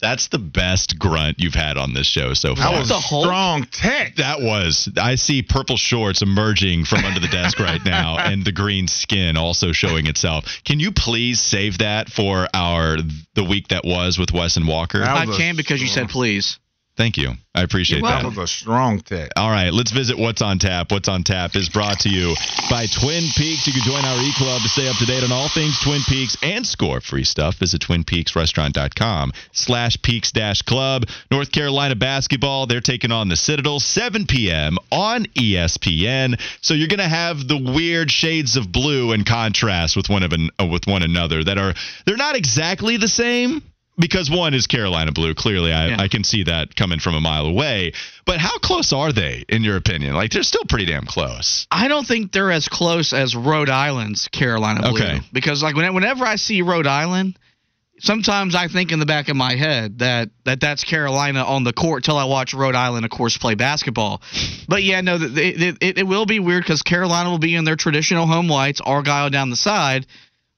[0.00, 2.72] That's the best grunt you've had on this show so far.
[2.72, 3.26] That was the Hulk?
[3.26, 4.16] strong tech.
[4.16, 4.88] That was.
[4.96, 9.36] I see purple shorts emerging from under the desk right now, and the green skin
[9.36, 10.62] also showing itself.
[10.64, 12.96] Can you please save that for our
[13.34, 15.04] the week that was with Wes and Walker?
[15.04, 16.58] I can because you said please.
[16.96, 17.32] Thank you.
[17.54, 18.28] I appreciate That that.
[18.28, 19.30] was a strong tech.
[19.36, 20.90] All right, let's visit What's on Tap.
[20.92, 22.34] What's on Tap is brought to you
[22.68, 23.66] by Twin Peaks.
[23.66, 26.02] You can join our E Club to stay up to date on all things Twin
[26.06, 27.56] Peaks and score free stuff.
[27.56, 31.04] Visit twinpeaksrestaurant.com slash peaks dash club.
[31.30, 34.76] North Carolina basketball, they're taking on the Citadel, 7 p.m.
[34.92, 36.40] on ESPN.
[36.60, 40.32] So you're going to have the weird shades of blue in contrast with one of
[40.32, 41.72] an, uh, with one another that are
[42.04, 43.62] they're not exactly the same
[44.00, 45.34] because one is Carolina blue.
[45.34, 46.00] Clearly, I, Yeah.
[46.00, 47.92] I can see that coming from a mile away.
[48.24, 50.14] But how close are they, in your opinion?
[50.14, 51.66] Like, they're still pretty damn close.
[51.70, 55.00] I don't think they're as close as Rhode Island's Carolina Blue.
[55.00, 55.20] Okay.
[55.32, 57.38] Because like whenever I see Rhode Island,
[57.98, 61.72] sometimes I think in the back of my head that, that that's Carolina on the
[61.72, 64.22] court till I watch Rhode Island, of course, play basketball.
[64.68, 67.76] But yeah, no, it, it, it will be weird because Carolina will be in their
[67.76, 70.06] traditional home whites, Argyle down the side.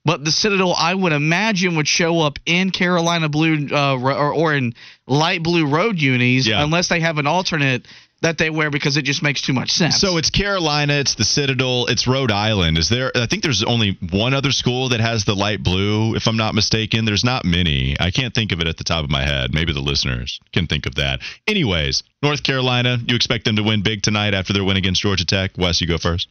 [0.04, 4.54] But the Citadel, I would imagine, would show up in Carolina blue uh, or, or
[4.54, 4.74] in
[5.06, 6.62] light blue road unis, Yeah.
[6.64, 7.86] unless they have an alternate
[8.20, 10.00] that they wear because it just makes too much sense.
[10.00, 12.78] So it's Carolina, it's the Citadel, it's Rhode Island.
[12.78, 13.10] Is there?
[13.16, 16.54] I think there's only one other school that has the light blue, if I'm not
[16.54, 17.04] mistaken.
[17.04, 17.96] There's not many.
[17.98, 19.52] I can't think of it at the top of my head.
[19.52, 21.18] Maybe the listeners can think of that.
[21.48, 25.26] Anyways, North Carolina, you expect them to win big tonight after their win against Georgia
[25.26, 25.58] Tech.
[25.58, 26.28] Wes, you go first.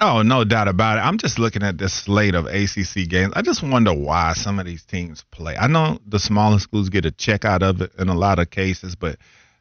[0.00, 1.00] Oh, no doubt about it.
[1.00, 3.32] I'm just looking at this slate of ACC games.
[3.34, 5.56] I just wonder why some of these teams play.
[5.56, 8.48] I know the smaller schools get a check out of it in a lot of
[8.50, 9.16] cases, but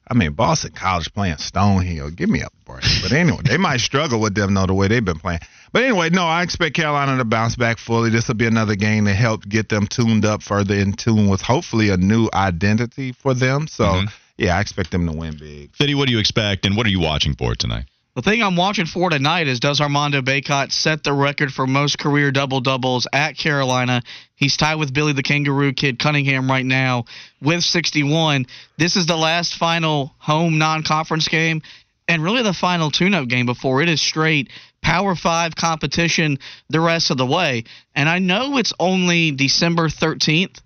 [0.09, 2.83] I mean, Boston College playing Stonehill, give me a break.
[3.01, 5.39] But anyway, they might struggle with them, though, the way they've been playing.
[5.73, 8.09] But anyway, no, I expect Carolina to bounce back fully.
[8.09, 11.41] This will be another game to help get them tuned up further in tune with
[11.41, 13.67] hopefully a new identity for them.
[13.67, 14.11] So, Mhm.
[14.37, 15.75] yeah, I expect them to win big.
[15.75, 17.85] Fitty, what do you expect, and what are you watching for tonight?
[18.17, 21.99] The thing I'm watching for tonight is does Armando Bacot set the record for most
[21.99, 24.01] career double doubles at Carolina?
[24.33, 27.05] He's tied with Billy the Kangaroo Kid Cunningham right now
[27.43, 28.47] with 61.
[28.75, 31.61] This is the last final home non conference game
[32.07, 34.49] and really the final tune up game before it is straight
[34.81, 36.39] Power Five competition
[36.69, 37.65] the rest of the way.
[37.93, 40.59] And I know it's only December 13th.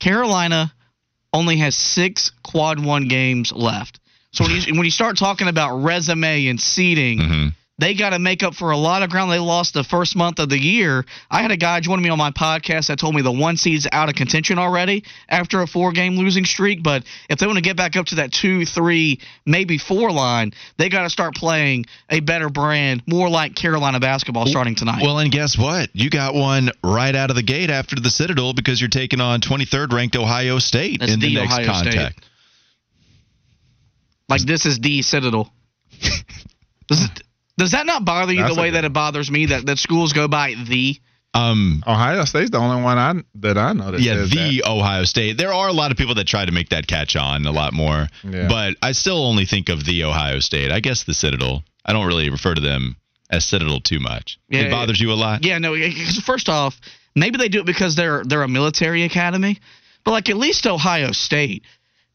[0.00, 0.74] Carolina
[1.32, 4.00] only has six quad one games left.
[4.32, 7.52] So when you, when you start talking about resume and seeding, Mhm.
[7.78, 10.38] they got to make up for a lot of ground they lost the first month
[10.40, 11.06] of the year.
[11.30, 13.86] I had a guy joining me on my podcast that told me the one seed's
[13.90, 16.82] out of contention already after a four game losing streak.
[16.82, 20.52] But if they want to get back up to that two, three, maybe four line,
[20.76, 25.00] they got to start playing a better brand, more like Carolina basketball starting tonight.
[25.02, 25.88] Well, and guess what?
[25.94, 29.40] You got one right out of the gate after the Citadel because you're taking on
[29.40, 32.12] 23rd ranked Ohio State That's in the, the next Ohio State.
[34.28, 34.40] Contact.
[34.42, 35.52] like this is the Citadel.
[36.88, 37.22] does, it,
[37.56, 40.12] does that not bother you That's the way that it bothers me that, that schools
[40.12, 40.96] go by the?
[41.34, 44.70] Um, Ohio State's the only one I that I know that yeah, says the that.
[44.70, 45.36] Ohio State.
[45.36, 47.72] There are a lot of people that try to make that catch on a lot
[47.74, 48.48] more, Yeah.
[48.48, 50.70] but I still only think of the Ohio State.
[50.72, 51.62] I guess the Citadel.
[51.84, 52.96] I don't really refer to them
[53.30, 54.38] as Citadel too much.
[54.48, 55.44] Yeah, it bothers you a lot.
[55.44, 55.76] Yeah, no.
[56.24, 56.80] First off,
[57.14, 59.58] maybe they do it because they're they're a military academy,
[60.04, 61.62] but like at least Ohio State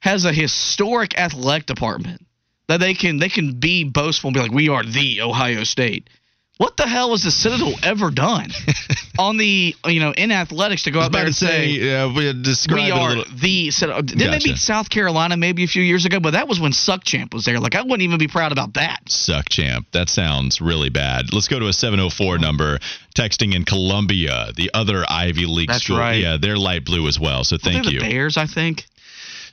[0.03, 2.21] has a historic athletic department
[2.67, 6.09] that they can they can be boastful and be like, we are the Ohio State.
[6.57, 8.49] What the hell has the Citadel ever done
[9.17, 11.77] on the you know in athletics to go out there and say?
[11.79, 12.33] say, uh, we
[12.73, 14.01] we are the Citadel.
[14.01, 14.43] Didn't they Gotcha.
[14.49, 16.19] beat South Carolina maybe a few years ago?
[16.19, 17.61] But that was when Suck Champ was there.
[17.61, 18.99] Like I wouldn't even be proud about that.
[19.07, 19.87] Suck champ.
[19.93, 21.33] That sounds really bad.
[21.33, 22.79] Let's go to a 704 number.
[23.15, 25.97] Texting in Columbia, the other Ivy League That's school.
[25.99, 26.19] right.
[26.19, 27.43] Yeah, they're light blue as well.
[27.45, 27.99] So thank you.
[27.99, 28.85] the Bears, I think.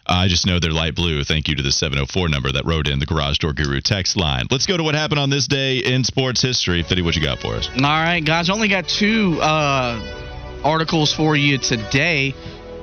[0.06, 1.22] I just know they're light blue.
[1.24, 4.46] Thank you to the 704 number that wrote in the Garage Door Guru text line.
[4.50, 6.82] Let's go to what happened on this day in sports history.
[6.82, 7.68] Fitty, what you got for us?
[7.68, 8.50] All right, guys.
[8.50, 12.34] Only got two uh, articles for you today.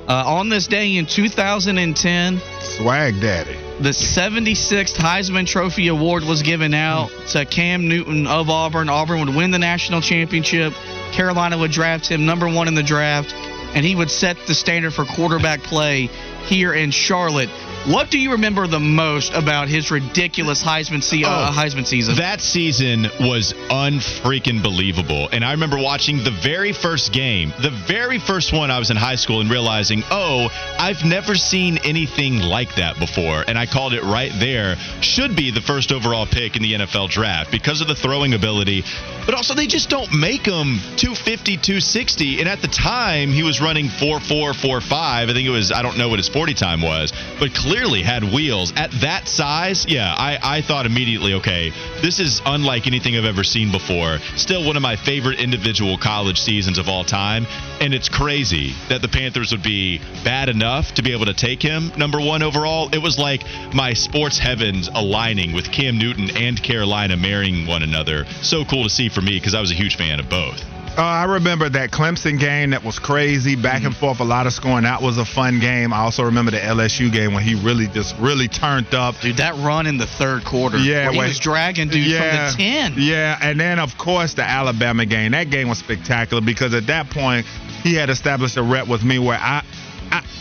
[0.08, 3.52] Uh, on this day in 2010, Swag Daddy.
[3.80, 8.88] the 76th Heisman Trophy Award was given out to Cam Newton of Auburn.
[8.88, 10.72] Auburn would win the national championship.
[11.12, 13.34] Carolina would draft him number one in the draft,
[13.74, 16.08] and he would set the standard for quarterback play
[16.46, 17.50] here in Charlotte.
[17.88, 22.16] What do you remember the most about his ridiculous Heisman, se- uh, Oh, Heisman season?
[22.16, 25.30] That season was unfreaking believable.
[25.32, 28.98] And I remember watching the very first game, the very first one I was in
[28.98, 33.42] high school and realizing, oh, I've never seen anything like that before.
[33.48, 34.76] And I called it right there.
[35.00, 38.84] Should be the first overall pick in the NFL draft because of the throwing ability.
[39.24, 42.40] But also, they just don't make him 250, 260.
[42.40, 45.28] And at the time, he was running 4 4, 4 5.
[45.28, 48.24] I think it was, I don't know what his 40 time was, but clearly had
[48.24, 48.72] wheels.
[48.76, 51.70] At that size, yeah, I, I thought immediately, okay,
[52.02, 54.18] this is unlike anything I've ever seen before.
[54.36, 57.46] Still one of my favorite individual college seasons of all time.
[57.80, 61.62] And it's crazy that the Panthers would be bad enough to be able to take
[61.62, 62.92] him number one overall.
[62.92, 68.24] It was like my sports heavens aligning with Cam Newton and Carolina marrying one another.
[68.42, 70.77] So cool to see for me because I was a huge fan of both.
[70.98, 74.52] Uh, I remember that Clemson game that was crazy, back and forth, a lot of
[74.52, 74.82] scoring.
[74.82, 75.92] That was a fun game.
[75.92, 79.14] I also remember the LSU game when he really just really turned up.
[79.20, 80.76] Dude, that run in the third quarter.
[80.76, 82.94] Yeah, where he was dragging dude yeah, from the ten.
[82.96, 85.30] Yeah, and then of course the Alabama game.
[85.30, 87.46] That game was spectacular because at that point
[87.84, 89.64] he had established a rep with me where I.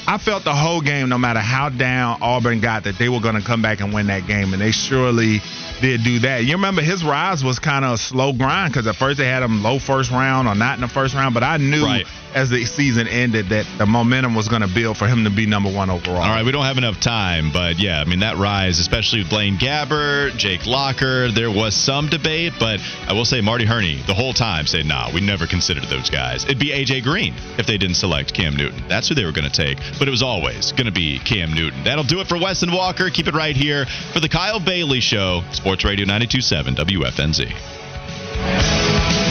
[0.08, 3.36] I, felt the whole game, no matter how down Auburn got, that they were going
[3.36, 5.42] to come back and win that game, and they surely
[5.82, 6.46] did do that.
[6.46, 9.44] You remember his rise was kind of a slow grind because at first they had
[9.44, 12.08] him low first round or not in the first round, but I knew Right.
[12.38, 15.48] As the season ended that the momentum was going to build for him to be
[15.48, 16.18] number one overall.
[16.18, 19.32] All right, we don't have enough time, but yeah, I mean that rise, especially with
[19.32, 24.14] Blaine Gabbert, Jake Locker, there was some debate, but I will say Marty Herney the
[24.14, 26.46] whole time said, "Nah, we never considered those guys.
[26.46, 28.84] It'd be AJ Green if they didn't select Cam Newton.
[28.88, 31.54] That's who they were going to take, but it was always going to be Cam
[31.54, 31.84] Newton.
[31.84, 33.10] That'll do it for Wes and Walker.
[33.10, 39.27] Keep it right here for the Kyle Bailey Show, Sports Radio 92.7 WFNZ.